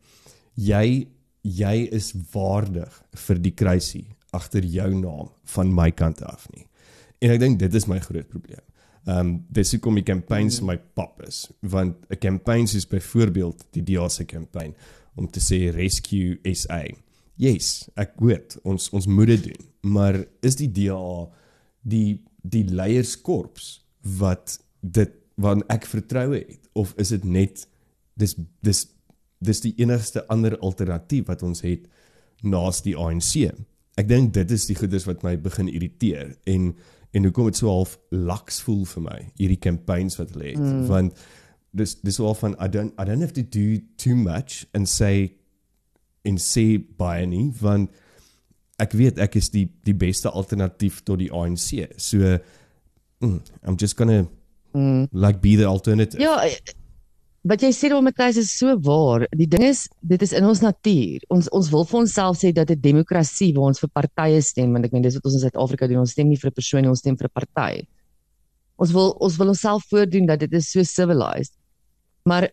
jy 0.55 1.07
jy 1.41 1.75
is 1.91 2.13
waardig 2.33 3.03
vir 3.27 3.39
die 3.39 3.53
kruisie 3.53 4.07
agter 4.31 4.65
jou 4.65 4.89
naam 4.93 5.29
van 5.55 5.73
my 5.73 5.91
kant 5.91 6.23
af 6.23 6.47
nie. 6.55 6.65
En 7.21 7.31
ek 7.31 7.39
dink 7.39 7.59
dit 7.59 7.75
is 7.75 7.87
my 7.87 7.99
groot 7.99 8.27
probleem. 8.27 8.63
Ehm 9.05 9.19
um, 9.19 9.33
dis 9.53 9.71
hoekom 9.75 9.99
die 9.99 10.05
campaigns 10.05 10.61
my 10.65 10.77
pap 10.97 11.21
is, 11.27 11.45
want 11.61 12.05
'n 12.09 12.17
campaign 12.17 12.67
soos 12.67 12.87
byvoorbeeld 12.87 13.65
die 13.71 13.83
DA 13.83 14.07
se 14.09 14.25
campaign 14.25 14.73
om 15.15 15.29
te 15.29 15.39
sê 15.39 15.69
rescue 15.71 16.39
SA. 16.53 16.83
Yes, 17.35 17.89
ek 17.95 18.13
weet 18.17 18.57
ons 18.63 18.89
ons 18.89 19.07
moet 19.07 19.27
dit 19.27 19.43
doen, 19.43 19.65
maar 19.81 20.25
is 20.41 20.55
die 20.55 20.71
DA 20.71 21.29
die 21.81 22.21
die 22.41 22.63
leierskorps 22.63 23.85
wat 24.01 24.59
dit 24.81 25.13
wat 25.35 25.63
ek 25.69 25.85
vertroue 25.85 26.39
het 26.39 26.69
of 26.73 26.93
is 26.97 27.09
dit 27.09 27.23
net 27.23 27.67
dis 28.15 28.35
dis 28.61 28.87
dis 29.45 29.61
die 29.61 29.73
enigste 29.77 30.23
ander 30.31 30.57
alternatief 30.63 31.27
wat 31.27 31.43
ons 31.43 31.61
het 31.61 31.85
naas 32.41 32.81
die 32.81 32.95
ANC. 32.97 33.51
Ek 33.99 34.07
dink 34.07 34.33
dit 34.33 34.51
is 34.51 34.65
die 34.65 34.75
goeders 34.75 35.05
wat 35.05 35.23
my 35.23 35.35
begin 35.37 35.69
irriteer 35.69 36.35
en 36.45 36.73
en 37.15 37.27
hoekom 37.27 37.49
dit 37.49 37.57
so 37.61 37.71
half 37.71 37.95
laks 38.11 38.59
voel 38.65 38.83
vir 38.91 39.05
my 39.07 39.17
hierdie 39.39 39.61
campaigns 39.63 40.19
wat 40.19 40.35
hulle 40.35 40.51
het 40.51 40.61
mm. 40.61 40.85
want 40.91 41.25
dis 41.75 41.95
dis 42.03 42.19
wel 42.19 42.35
van 42.39 42.55
I 42.59 42.67
don't 42.71 42.93
I 43.01 43.07
don't 43.07 43.23
have 43.23 43.35
to 43.39 43.43
do 43.43 43.79
too 44.01 44.15
much 44.15 44.65
and 44.73 44.89
say 44.89 45.35
en 46.25 46.39
sê 46.41 46.65
baie 46.99 47.27
nie 47.29 47.47
want 47.61 47.93
ek 48.81 48.95
weet 48.97 49.19
ek 49.23 49.37
is 49.39 49.51
die 49.53 49.65
die 49.87 49.95
beste 49.95 50.31
alternatief 50.31 51.01
tot 51.07 51.21
die 51.21 51.31
ANC. 51.31 51.85
So 52.01 52.37
mm, 53.23 53.39
I'm 53.63 53.77
just 53.79 53.95
gonna 53.95 54.25
mm. 54.73 55.07
like 55.11 55.41
be 55.41 55.55
the 55.55 55.67
alternative. 55.69 56.21
Ja, 56.21 56.41
eh, 56.43 56.57
wat 57.45 57.61
jy 57.61 57.69
sê 57.71 57.89
daar 57.91 58.01
Matthys 58.01 58.37
is 58.41 58.51
so 58.57 58.73
waar. 58.81 59.27
Die 59.37 59.47
ding 59.47 59.63
is 59.63 59.87
dit 60.01 60.21
is 60.25 60.33
in 60.33 60.45
ons 60.49 60.61
natuur. 60.65 61.21
Ons 61.29 61.49
ons 61.53 61.69
wil 61.73 61.85
vir 61.85 61.99
onsself 61.99 62.37
sê 62.41 62.51
dat 62.53 62.71
'n 62.71 62.79
demokrasie 62.81 63.53
waar 63.53 63.69
ons 63.69 63.79
vir 63.79 63.89
partye 63.93 64.41
stem 64.41 64.71
want 64.73 64.85
ek 64.85 64.91
meen 64.93 65.03
dis 65.03 65.13
wat 65.15 65.25
ons 65.25 65.33
in 65.35 65.39
Suid-Afrika 65.45 65.87
doen. 65.87 65.99
Ons 65.99 66.11
stem 66.11 66.27
nie 66.29 66.37
vir 66.37 66.49
'n 66.49 66.53
persoon 66.53 66.81
nie, 66.81 66.89
ons 66.89 66.99
stem 66.99 67.15
vir 67.17 67.27
'n 67.27 67.33
party. 67.33 67.85
Ons 68.77 68.91
wil 68.91 69.15
ons 69.21 69.37
wil 69.37 69.47
onsself 69.49 69.83
voordoen 69.89 70.25
dat 70.25 70.39
dit 70.39 70.53
is 70.53 70.71
so 70.71 70.83
civilized. 70.83 71.53
Maar 72.25 72.49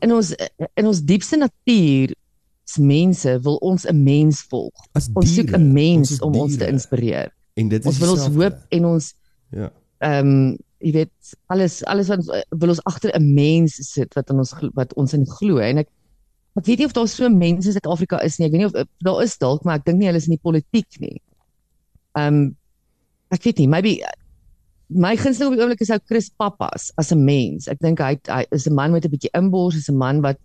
in 0.00 0.12
ons 0.12 0.34
in 0.76 0.86
ons 0.86 1.00
diepste 1.02 1.36
natuur 1.36 2.14
as 2.66 2.78
mense 2.78 3.38
wil 3.42 3.56
ons 3.60 3.84
'n 3.86 4.02
mens 4.04 4.42
volg. 4.48 4.72
As 4.94 5.08
Ons 5.14 5.34
soek 5.34 5.46
diere, 5.46 5.58
'n 5.58 5.72
mens 5.72 6.10
is 6.12 6.20
om 6.20 6.34
ons 6.34 6.52
te 6.52 6.58
diere. 6.58 6.72
inspireer. 6.72 7.30
En 7.56 7.68
dit 7.68 7.80
is 7.80 7.86
Ons 7.86 7.98
wil 7.98 8.10
ons 8.12 8.26
hoop 8.26 8.56
en 8.70 8.84
ons 8.84 9.14
Ja. 9.52 9.70
ehm 10.00 10.26
um, 10.26 10.58
jy 10.80 10.92
weet 10.92 11.32
alles 11.52 11.80
alles 11.84 12.08
wat 12.08 12.22
ons 12.22 12.30
eh, 12.34 12.44
wil 12.62 12.72
ons 12.72 12.84
agter 12.88 13.12
'n 13.16 13.34
mens 13.34 13.76
sit 13.92 14.14
wat 14.14 14.30
in 14.30 14.38
ons 14.38 14.54
wat 14.74 14.94
ons 14.94 15.14
in 15.14 15.26
glo 15.26 15.58
en 15.58 15.82
ek 15.84 15.88
ek 16.58 16.66
weet 16.66 16.78
nie 16.78 16.86
of 16.86 16.94
daar 16.96 17.08
so 17.08 17.28
mense 17.28 17.68
in 17.68 17.72
Suid-Afrika 17.76 18.18
is 18.26 18.38
nie. 18.38 18.46
Ek 18.46 18.52
weet 18.52 18.62
nie 18.64 18.70
of 18.70 18.74
eh, 18.74 18.88
daar 19.06 19.22
is 19.22 19.38
dalk, 19.38 19.64
maar 19.64 19.78
ek 19.78 19.84
dink 19.84 19.98
nie 19.98 20.08
hulle 20.08 20.18
is 20.18 20.26
in 20.26 20.36
die 20.36 20.42
politiek 20.42 21.00
nie. 21.00 21.20
Ehm 22.18 22.34
um, 22.34 22.56
ek 23.30 23.44
weet 23.46 23.58
nie, 23.62 23.68
maybe 23.70 23.92
eh, 24.02 24.16
my 24.88 25.14
gunsteling 25.16 25.52
op 25.52 25.56
die 25.56 25.62
oomblik 25.62 25.84
is 25.84 25.92
ou 25.94 26.00
Chris 26.02 26.30
Pappas 26.30 26.90
as 26.98 27.12
'n 27.12 27.24
mens. 27.24 27.68
Ek 27.68 27.78
dink 27.78 28.00
hy 28.00 28.18
hy 28.26 28.44
is 28.50 28.66
'n 28.66 28.74
man 28.74 28.92
met 28.92 29.04
'n 29.04 29.10
bietjie 29.10 29.30
inbors, 29.34 29.76
is 29.76 29.88
'n 29.88 29.96
man 29.96 30.20
wat 30.22 30.38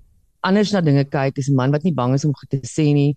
anders 0.44 0.72
na 0.72 0.82
dinge 0.82 1.06
kyk, 1.06 1.38
is 1.38 1.50
'n 1.50 1.56
man 1.56 1.72
wat 1.72 1.84
nie 1.84 1.94
bang 1.94 2.14
is 2.14 2.26
om 2.26 2.34
goed 2.34 2.50
te 2.50 2.62
sê 2.62 2.94
nie. 2.94 3.16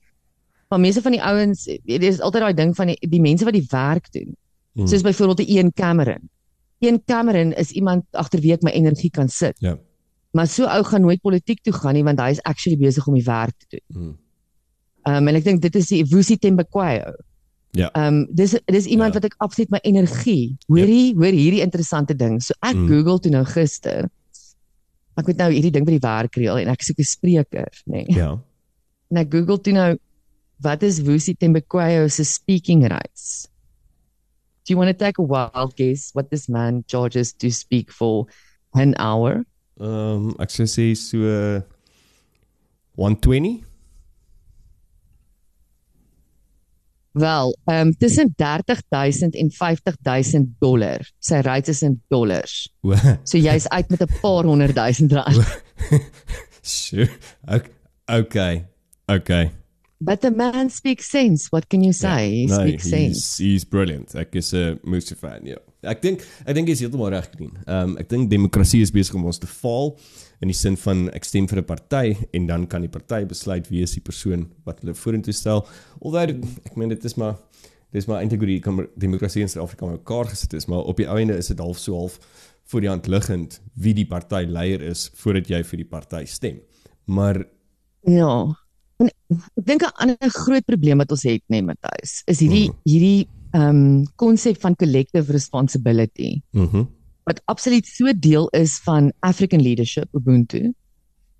Maar 0.69 0.81
meeste 0.81 1.03
van 1.03 1.13
die 1.13 1.23
ouens, 1.23 1.65
dit 1.65 2.03
is 2.03 2.21
altyd 2.21 2.43
daai 2.43 2.55
ding 2.55 2.77
van 2.77 2.87
die, 2.87 2.97
die 3.09 3.21
mense 3.21 3.45
wat 3.45 3.55
die 3.55 3.67
werk 3.71 4.13
doen. 4.13 4.37
Mm. 4.73 4.87
Soos 4.87 5.03
byvoorbeeld 5.03 5.37
die 5.37 5.57
Ian 5.57 5.73
Cameron. 5.73 6.29
Ian 6.81 7.01
Cameron 7.05 7.53
is 7.59 7.71
iemand 7.73 8.05
agter 8.13 8.41
wie 8.41 8.53
ek 8.53 8.63
my 8.63 8.71
energie 8.71 9.11
kan 9.11 9.29
sit. 9.29 9.57
Ja. 9.61 9.77
Maar 10.33 10.47
so 10.47 10.65
ou 10.69 10.83
gaan 10.85 11.01
nooit 11.03 11.21
politiek 11.21 11.63
toe 11.63 11.73
gaan 11.73 11.95
nie 11.95 12.05
want 12.05 12.21
hy 12.21 12.31
is 12.31 12.43
actually 12.45 12.77
besig 12.79 13.07
om 13.09 13.15
die 13.15 13.25
werk 13.27 13.55
te 13.59 13.81
doen. 13.89 14.03
Mm. 14.03 14.17
Ehm 15.09 15.17
um, 15.17 15.29
en 15.29 15.35
ek 15.41 15.45
dink 15.45 15.63
dit 15.63 15.75
is 15.77 15.89
die 15.89 16.05
Wusi 16.05 16.37
Tembekwayo. 16.39 17.15
Ja. 17.73 17.89
Ehm 17.95 18.07
um, 18.07 18.27
dis 18.31 18.55
dis 18.67 18.87
iemand 18.87 19.15
Ja. 19.15 19.21
wat 19.21 19.25
ek 19.31 19.35
absoluut 19.39 19.71
my 19.71 19.81
energie. 19.83 20.57
Hoorie, 20.69 21.15
hoor 21.17 21.33
hierdie 21.33 21.63
interessante 21.65 22.15
ding. 22.17 22.41
So 22.43 22.55
ek 22.63 22.77
Mm. 22.77 22.87
Google 22.89 23.19
toe 23.21 23.31
nou 23.33 23.45
gister. 23.45 24.09
Ek 25.17 25.27
moet 25.27 25.37
nou 25.37 25.51
hierdie 25.53 25.71
ding 25.73 25.85
by 25.85 25.97
die 25.99 26.07
werk 26.07 26.37
reël 26.37 26.59
en 26.63 26.69
ek 26.69 26.83
soek 26.83 26.99
'n 26.99 27.05
spreker, 27.05 27.69
nê. 27.87 28.05
Nee. 28.07 28.17
Ja. 28.17 28.39
En 29.11 29.17
ek 29.17 29.33
Google 29.33 29.59
toe 29.59 29.73
nou 29.73 29.97
wat 30.61 30.83
is 30.83 31.01
Wusi 31.01 31.35
Tembekwayo 31.35 32.09
se 32.09 32.25
speaking 32.25 32.83
rights? 32.87 33.49
Do 34.69 34.75
you 34.75 34.77
want 34.77 34.89
to 34.89 35.05
take 35.05 35.17
a 35.17 35.23
wild 35.23 35.77
guess 35.77 36.11
what 36.13 36.29
this 36.29 36.47
man 36.47 36.85
charges 36.87 37.33
to 37.41 37.51
speak 37.51 37.91
for 37.91 38.27
an 38.75 38.95
hour? 38.99 39.47
Um, 39.81 40.35
ek 40.45 40.53
sou 40.53 40.67
sê 40.69 40.91
so 40.93 41.23
uh, 41.25 41.63
120. 43.01 43.65
Wel, 47.17 47.55
ehm 47.65 47.87
um, 47.89 47.93
tussen 47.97 48.35
30000 48.37 49.35
en 49.41 49.49
50000 49.57 50.53
dollar. 50.61 51.01
Sy 51.17 51.41
rates 51.49 51.73
is 51.73 51.81
in 51.83 51.97
dollars. 52.13 52.69
So 53.25 53.41
jy's 53.41 53.71
uit 53.73 53.89
met 53.89 54.05
'n 54.05 54.21
paar 54.21 54.45
honderd 54.45 54.75
duisend 54.77 55.13
rand. 55.17 55.41
sure. 56.77 57.09
Ok- 57.49 57.73
Okay. 58.09 58.67
Okay. 59.09 59.51
But 60.01 60.21
the 60.21 60.31
man 60.31 60.71
speaks 60.71 61.07
sense. 61.11 61.49
What 61.51 61.69
can 61.69 61.83
you 61.83 61.93
say? 61.93 62.31
He 62.31 62.47
no, 62.47 62.61
speaks 62.61 62.89
sense. 62.89 63.39
he's, 63.39 63.39
he's 63.39 63.65
brilliant. 63.65 64.15
Ek 64.15 64.35
is 64.37 64.53
'n 64.55 64.79
Moose 64.85 65.15
fan, 65.17 65.45
ja. 65.47 65.57
Ek 65.83 66.01
dink 66.03 66.23
ek 66.47 66.55
dink 66.55 66.69
jy's 66.69 66.81
heeltemal 66.81 67.11
reg 67.11 67.27
gedien. 67.33 67.51
Ehm 67.67 67.91
um, 67.91 67.97
ek 67.99 68.09
dink 68.09 68.31
demokrasie 68.31 68.81
is 68.83 68.91
besig 68.95 69.15
om 69.15 69.25
ons 69.27 69.39
te 69.39 69.47
faal 69.47 69.97
in 70.41 70.49
die 70.49 70.55
sin 70.55 70.77
van 70.77 71.09
ek 71.11 71.25
stem 71.25 71.49
vir 71.49 71.59
'n 71.59 71.65
party 71.65 72.17
en 72.33 72.47
dan 72.47 72.67
kan 72.67 72.81
die 72.83 72.89
party 72.89 73.25
besluit 73.27 73.67
wie 73.71 73.83
is 73.83 73.93
die 73.95 74.01
persoon 74.01 74.47
wat 74.65 74.81
hulle 74.81 74.95
vorentoe 74.95 75.33
stel. 75.35 75.67
Alhoewel 76.01 76.39
ek 76.65 76.77
meen 76.77 76.89
dit 76.91 77.05
is 77.05 77.17
maar 77.17 77.35
dis 77.93 78.07
maar 78.07 78.21
eintlik 78.23 78.39
hoe 78.41 78.47
die 78.47 78.61
kam- 78.61 78.87
demokrasie 78.97 79.43
in 79.43 79.49
Suid-Afrika 79.49 79.87
mekaar 79.87 80.27
gesit 80.31 80.53
is, 80.55 80.67
maar 80.69 80.85
op 80.87 80.97
die 80.97 81.07
einde 81.09 81.37
is 81.39 81.49
dit 81.49 81.59
half 81.59 81.79
so 81.79 81.95
half 81.97 82.19
voor 82.67 82.81
die 82.81 82.89
hand 82.91 83.07
liggend 83.09 83.61
wie 83.75 83.95
die 83.95 84.05
partyleier 84.07 84.83
is 84.83 85.11
voordat 85.15 85.49
jy 85.49 85.63
vir 85.65 85.77
die 85.79 85.85
party 85.89 86.25
stem. 86.27 86.61
Maar 87.07 87.45
Ja. 88.07 88.55
Ek 88.99 89.65
dink 89.65 89.83
'n 89.83 89.93
ander 90.03 90.31
groot 90.31 90.65
probleem 90.67 90.99
wat 90.99 91.11
ons 91.15 91.23
het, 91.23 91.43
nee 91.49 91.63
Matthys, 91.63 92.23
is 92.27 92.41
hierdie 92.41 92.71
hierdie 92.85 93.29
ehm 93.55 93.69
um, 93.69 94.07
konsep 94.17 94.61
van 94.61 94.75
collective 94.77 95.33
responsibility 95.33 96.43
Mhm. 96.53 96.87
wat 97.25 97.41
absoluut 97.47 97.87
so 97.87 98.13
deel 98.13 98.49
is 98.53 98.79
van 98.85 99.13
African 99.21 99.61
leadership 99.63 100.09
Ubuntu. 100.13 100.73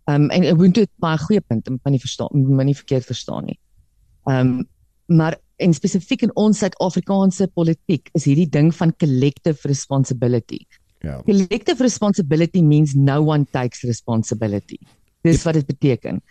Ehm 0.07 0.23
um, 0.23 0.31
en 0.31 0.45
Ubuntu 0.45 0.81
het 0.81 0.91
baie 1.01 1.19
goeie 1.19 1.41
punte, 1.41 1.71
my 1.71 1.91
nie 1.91 1.99
verstaan, 2.01 2.29
my 2.33 2.65
nie 2.65 2.75
verkeerd 2.77 3.05
verstaan 3.05 3.45
nie. 3.45 3.59
Ehm 4.27 4.59
um, 4.59 4.69
maar 5.07 5.37
en 5.57 5.73
spesifiek 5.75 6.23
in 6.23 6.31
ons 6.37 6.59
Suid-Afrikaanse 6.59 7.49
politiek 7.55 8.11
is 8.15 8.25
hierdie 8.25 8.49
ding 8.49 8.75
van 8.75 8.93
collective 8.97 9.69
responsibility. 9.69 10.67
Ja. 11.01 11.23
Collective 11.23 11.83
responsibility 11.83 12.63
means 12.63 12.95
no 12.95 13.23
one 13.23 13.47
takes 13.51 13.83
responsibility. 13.83 14.79
Dis 15.23 15.43
wat 15.43 15.55
dit 15.55 15.67
beteken. 15.67 16.23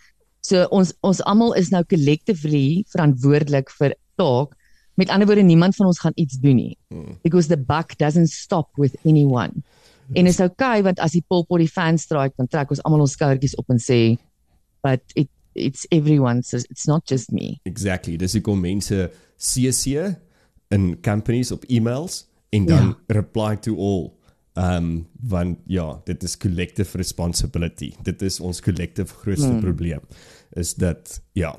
So 0.48 0.64
ons 0.72 0.94
ons 1.04 1.20
almal 1.28 1.52
is 1.60 1.68
nou 1.74 1.82
collectively 1.90 2.84
verantwoordelik 2.94 3.70
vir 3.78 3.94
taak. 4.20 4.54
Met 4.98 5.12
ander 5.14 5.28
woorde 5.28 5.44
niemand 5.46 5.76
van 5.76 5.86
ons 5.90 6.00
gaan 6.02 6.16
iets 6.16 6.38
doen 6.42 6.56
nie. 6.58 6.76
Because 7.22 7.48
the 7.48 7.56
buck 7.58 7.96
doesn't 8.00 8.32
stop 8.32 8.70
with 8.80 8.96
anyone. 9.04 9.62
En 10.16 10.26
is 10.26 10.40
okay 10.40 10.80
want 10.82 10.98
as 11.04 11.12
die 11.12 11.24
Polpot 11.28 11.60
die 11.60 11.68
fans 11.68 12.06
strike 12.08 12.34
dan 12.40 12.48
trek 12.48 12.70
ons 12.72 12.80
almal 12.88 13.04
ons 13.04 13.12
skouertjies 13.12 13.58
op 13.60 13.68
en 13.74 13.78
sê 13.82 14.16
but 14.82 15.02
it 15.14 15.28
it's 15.58 15.86
everyone's 15.90 16.54
it's 16.54 16.86
not 16.86 17.04
just 17.10 17.32
me. 17.32 17.58
Exactly. 17.68 18.16
Dis 18.16 18.32
hoekom 18.38 18.60
mense 18.62 19.10
CC 19.36 20.14
in 20.72 20.94
companies 21.02 21.52
op 21.52 21.64
e-mails 21.68 22.24
en 22.50 22.66
dan 22.66 22.94
Ja. 22.94 23.14
reply 23.20 23.56
to 23.56 23.76
all. 23.76 24.12
Um 24.58 25.06
want 25.28 25.58
ja, 25.70 26.00
dit 26.04 26.22
is 26.22 26.36
collective 26.36 26.96
responsibility. 26.96 27.92
Dit 28.02 28.22
is 28.22 28.40
ons 28.40 28.60
collective 28.60 29.14
grootste 29.14 29.52
hmm. 29.52 29.60
probleem 29.60 30.00
is 30.56 30.74
dat 30.74 31.20
ja, 31.32 31.52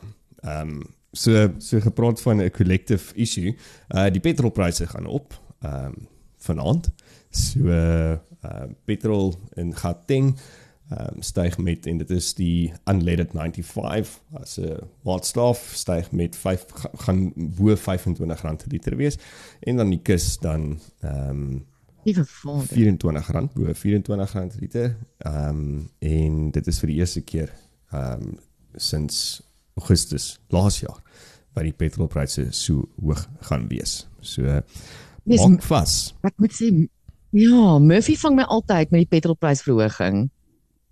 um 0.44 0.82
so 1.12 1.48
so 1.58 1.80
gepraat 1.80 2.22
van 2.22 2.42
'n 2.42 2.52
collective 2.52 3.16
issue. 3.16 3.56
Uh 3.90 4.10
die 4.12 4.22
petrolpryse 4.22 4.88
gaan 4.88 5.06
op 5.06 5.40
um 5.64 6.08
vanaand. 6.38 6.90
So 7.30 7.60
uh, 7.60 8.18
uh 8.44 8.68
petrol 8.86 9.36
in 9.56 9.76
Gauteng 9.76 10.36
um, 10.90 11.22
styg 11.22 11.58
met 11.58 11.86
en 11.86 11.98
dit 12.02 12.10
is 12.10 12.34
die 12.38 12.74
unleaded 12.90 13.34
95 13.34 14.20
as 14.42 14.58
'n 14.60 14.80
waterstof 15.04 15.72
styg 15.74 16.12
met 16.12 16.36
5 16.36 16.66
ga- 16.74 16.92
gaan 17.06 17.32
bo 17.36 17.76
R25 17.76 18.40
per 18.40 18.68
liter 18.68 18.96
wees 18.96 19.18
en 19.60 19.76
dan 19.76 19.90
die 19.90 20.02
kus 20.02 20.38
dan 20.38 20.80
ehm 21.02 21.30
um, 21.30 21.66
Liewe 22.10 22.26
vader. 22.26 22.76
R24 22.76 23.54
bo 23.54 23.70
R24 23.74 24.32
per 24.34 24.60
liter. 24.60 24.94
Ehm 25.26 25.50
um, 25.50 25.90
en 26.00 26.38
dit 26.56 26.68
is 26.74 26.80
vir 26.84 26.92
die 26.94 27.00
eerste 27.04 27.22
keer 27.22 27.52
ehm 27.94 28.24
um, 28.30 28.38
sins 28.78 29.42
Augustus 29.80 30.38
laas 30.54 30.80
jaar 30.84 31.00
wat 31.56 31.66
die 31.66 31.74
petrolpryse 31.74 32.48
so 32.54 32.84
hoog 33.02 33.24
gaan 33.48 33.68
wees. 33.72 34.04
So 34.22 34.44
Dis- 35.26 35.42
maak 35.46 35.64
vas. 35.66 35.96
Ek 36.26 36.36
moet 36.38 36.54
sê 36.54 36.70
ja, 37.38 37.78
Murphy 37.80 38.16
vang 38.18 38.36
my 38.38 38.46
altyd 38.50 38.92
met 38.94 39.04
die 39.06 39.10
petrolprysverhoging. 39.16 40.30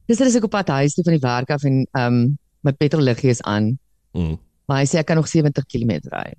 Gister 0.07 0.27
is 0.29 0.35
ek 0.39 0.45
op 0.47 0.53
pad 0.53 0.69
huis 0.79 0.93
toe 0.95 1.03
van 1.03 1.15
die 1.17 1.23
werk 1.23 1.49
af 1.53 1.63
en 1.67 1.83
ehm 1.91 2.05
um, 2.23 2.37
my 2.65 2.73
petrolliggie 2.73 3.29
is 3.31 3.41
aan, 3.47 3.77
Mm. 4.17 4.37
maar 4.67 4.79
hy 4.81 4.85
sê 4.89 4.97
ek 4.99 5.05
kan 5.07 5.15
nog 5.19 5.27
70 5.29 5.65
km 5.69 5.91
ry. 6.11 6.33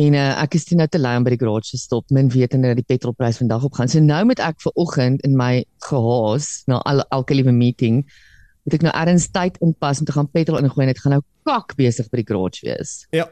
En 0.00 0.14
uh, 0.16 0.28
ek 0.40 0.54
is 0.56 0.64
nou 0.72 0.86
te 0.88 1.00
lui 1.00 1.12
om 1.18 1.24
by 1.26 1.34
die 1.34 1.40
garage 1.42 1.74
te 1.74 1.80
stop, 1.80 2.08
min 2.14 2.30
wetende 2.32 2.70
dat 2.72 2.80
die 2.80 2.88
petrolprys 2.88 3.40
vandag 3.42 3.66
opgaan. 3.68 3.90
So 3.92 4.00
nou 4.00 4.22
moet 4.28 4.40
ek 4.40 4.62
ver 4.64 4.72
oggend 4.80 5.24
in 5.28 5.36
my 5.36 5.64
gehaas 5.88 6.62
na 6.70 6.80
al, 6.88 7.04
elke 7.12 7.36
liewe 7.36 7.52
meeting 7.52 8.02
moet 8.62 8.76
ek 8.78 8.84
nou 8.86 8.92
ergens 8.94 9.26
tyd 9.34 9.56
inpas 9.64 10.00
om 10.00 10.06
te 10.06 10.14
gaan 10.14 10.30
petrol 10.30 10.60
ingooi 10.62 10.86
en 10.86 10.92
dit 10.92 11.00
gaan 11.02 11.16
nou 11.16 11.22
kak 11.48 11.74
besig 11.78 12.08
by 12.12 12.20
die 12.22 12.28
garage 12.28 12.62
wees. 12.64 12.92
Ja, 13.14 13.26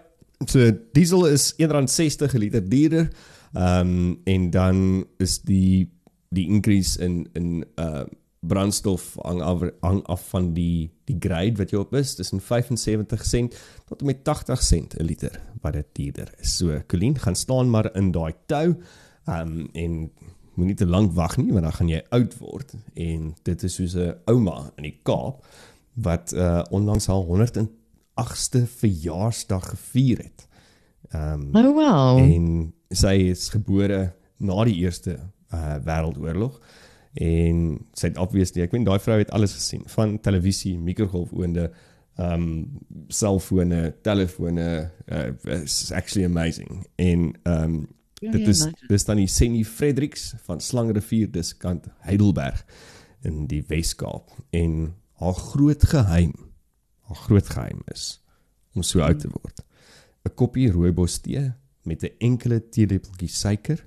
so 0.46 0.73
diesel 0.96 1.29
is 1.31 1.53
R1.60 1.62 2.27
per 2.33 2.42
liter 2.42 2.64
duurder. 2.64 3.11
Ehm 3.55 3.94
um, 3.94 4.18
en 4.31 4.51
dan 4.51 5.05
is 5.18 5.40
die 5.46 5.90
die 6.35 6.46
increase 6.49 6.99
in 7.03 7.25
in 7.35 7.64
uh 7.77 8.07
brandstof 8.40 9.18
hang 9.20 9.42
af 9.44 9.62
hang 9.85 10.01
af 10.09 10.23
van 10.33 10.53
die 10.57 10.90
die 11.11 11.18
grade 11.29 11.59
wat 11.61 11.73
jy 11.75 11.79
op 11.83 11.94
is, 11.99 12.14
tussen 12.18 12.40
75 12.40 13.25
sent 13.27 13.57
tot 13.88 14.01
en 14.01 14.11
met 14.11 14.25
80 14.25 14.62
sent 14.62 14.96
'n 14.99 15.05
liter 15.05 15.40
wat 15.62 15.73
dit 15.73 15.87
duurder 15.92 16.33
is. 16.40 16.57
So 16.57 16.83
Colleen 16.87 17.18
gaan 17.18 17.37
staan 17.37 17.70
maar 17.70 17.90
in 17.96 18.12
daai 18.12 18.35
tou. 18.46 18.77
Ehm 19.27 19.59
um, 19.59 19.68
en 19.73 20.11
moenie 20.55 20.77
te 20.77 20.87
lank 20.87 21.12
wag 21.16 21.37
nie 21.37 21.53
want 21.53 21.64
dan 21.64 21.73
gaan 21.73 21.88
jy 21.88 22.03
oud 22.16 22.35
word 22.38 22.75
en 22.94 23.35
dit 23.42 23.62
is 23.62 23.75
soos 23.75 23.94
'n 23.96 24.14
ouma 24.27 24.73
in 24.77 24.83
die 24.83 24.99
Kaap 25.03 25.44
wat 25.94 26.33
uh 26.33 26.62
onlangs 26.70 27.07
haar 27.07 27.25
108ste 27.25 28.66
verjaarsdag 28.66 29.68
gevier 29.68 30.18
het. 30.18 30.49
Ehm 31.11 31.55
um, 31.55 31.66
Oh 31.66 31.75
wow. 31.75 32.18
en 32.18 32.73
sy 32.90 33.14
is 33.31 33.49
gebore 33.49 34.12
na 34.38 34.64
die 34.64 34.77
eerste 34.85 35.18
uh 35.53 35.77
wêreldoorlog 35.85 36.61
en 37.14 37.87
sy 37.92 38.07
het 38.07 38.18
obviously 38.18 38.62
ek 38.62 38.73
weet 38.73 38.85
daai 38.87 38.99
vrou 39.03 39.18
het 39.18 39.31
alles 39.31 39.53
gesien 39.55 39.83
van 39.87 40.18
televisie, 40.20 40.79
mikrogolfoonde, 40.79 41.70
ehm 42.16 42.33
um, 42.42 42.79
selfone, 43.09 43.94
telefone, 44.03 44.90
uh, 45.09 45.33
it's 45.62 45.90
actually 45.92 46.25
amazing. 46.27 46.87
En 46.96 47.33
ehm 47.42 47.64
um, 47.64 47.88
Ja, 48.20 48.31
dit 48.33 48.40
ja, 48.40 48.49
is 48.49 48.61
imagine. 48.61 48.87
dis 48.88 49.05
dan 49.05 49.16
die 49.16 49.27
Senny 49.27 49.64
Fredericks 49.64 50.35
van 50.44 50.61
Slangrivier 50.61 51.31
dis 51.33 51.57
kant 51.57 51.87
Heidelberg 52.05 52.66
in 53.25 53.46
die 53.46 53.62
Wes-Kaap 53.68 54.29
en 54.51 54.94
haar 55.23 55.35
groot 55.35 55.83
geheim 55.88 56.35
haar 57.09 57.16
groot 57.16 57.49
geheim 57.49 57.81
is 57.94 58.20
om 58.75 58.83
so 58.83 59.01
oud 59.01 59.20
te 59.20 59.29
word. 59.33 59.62
'n 60.29 60.35
Koppie 60.35 60.68
rooibos 60.70 61.18
tee 61.25 61.53
met 61.83 62.03
'n 62.05 62.12
enkele 62.18 62.61
teelepeltjie 62.68 63.29
suiker 63.29 63.87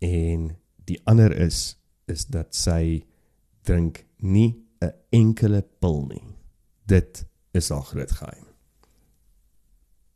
en 0.00 0.56
die 0.84 1.00
ander 1.04 1.36
is 1.36 1.76
is 2.12 2.26
dat 2.30 2.54
sy 2.56 3.02
drink 3.66 4.04
nie 4.20 4.54
'n 4.82 4.92
enkele 5.10 5.64
pil 5.80 6.06
nie. 6.08 6.24
Dit 6.86 7.24
is 7.52 7.68
haar 7.68 7.82
groot 7.82 8.10
geheim. 8.10 8.46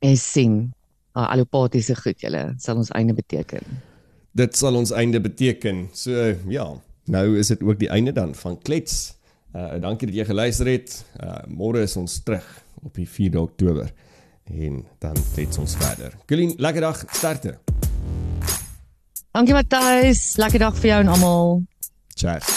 Ek 0.01 0.19
sien. 0.19 0.73
Uh, 1.17 1.25
allopathiese 1.33 1.97
goed 1.97 2.21
julle 2.21 2.55
sal 2.59 2.77
ons 2.77 2.91
einde 2.91 3.15
beteken. 3.15 3.63
Dit 4.37 4.57
sal 4.57 4.77
ons 4.77 4.93
einde 4.93 5.21
beteken. 5.21 5.89
So 5.93 6.37
ja, 6.49 6.67
nou 7.07 7.39
is 7.39 7.49
dit 7.49 7.63
ook 7.63 7.79
die 7.79 7.89
einde 7.89 8.13
dan 8.13 8.35
van 8.35 8.59
Klets. 8.59 9.15
Uh 9.55 9.81
dankie 9.81 10.07
dat 10.11 10.17
jy 10.17 10.25
geluister 10.25 10.67
het. 10.67 11.05
Uh 11.21 11.41
môre 11.49 11.81
is 11.83 11.97
ons 11.97 12.21
terug 12.23 12.45
op 12.83 12.95
die 12.95 13.09
4de 13.09 13.41
Oktober 13.41 13.93
en 14.45 14.85
dan 14.99 15.17
klets 15.35 15.59
ons 15.59 15.77
verder. 15.77 16.15
Colleen, 16.27 16.55
lekker 16.57 16.81
dag, 16.81 17.05
sterkte. 17.11 17.59
Dankie 19.37 19.53
Matthys, 19.53 20.37
lekker 20.41 20.63
dag 20.63 20.77
vir 20.81 20.89
jou 20.89 21.01
en 21.03 21.09
almal. 21.13 21.51
Cheers. 22.17 22.53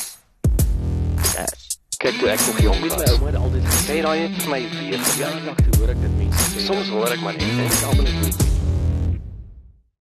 Kyk 1.99 2.21
toe 2.21 2.29
ek 2.31 2.45
nog 2.45 2.61
jong 2.63 2.79
was. 2.85 2.93
My 2.95 3.09
ouma 3.11 3.27
het 3.27 3.39
altyd 3.39 3.65
gesê 3.67 3.97
daai 4.05 4.19
het 4.21 4.37
vir 4.37 4.53
my 4.53 4.59
weer 4.77 5.03
verjaardag 5.09 5.59
toe 5.65 5.73
hoor 5.81 5.91
ek 5.91 5.99
dit 6.05 6.13
mense 6.21 6.45
sê. 6.53 6.63
Soms 6.69 6.93
hoor 6.95 7.11
ek 7.17 7.25
maar 7.25 7.35
net 7.35 7.51
en 7.51 7.65
ek 7.65 7.83
almal 7.89 8.07
net 8.07 8.39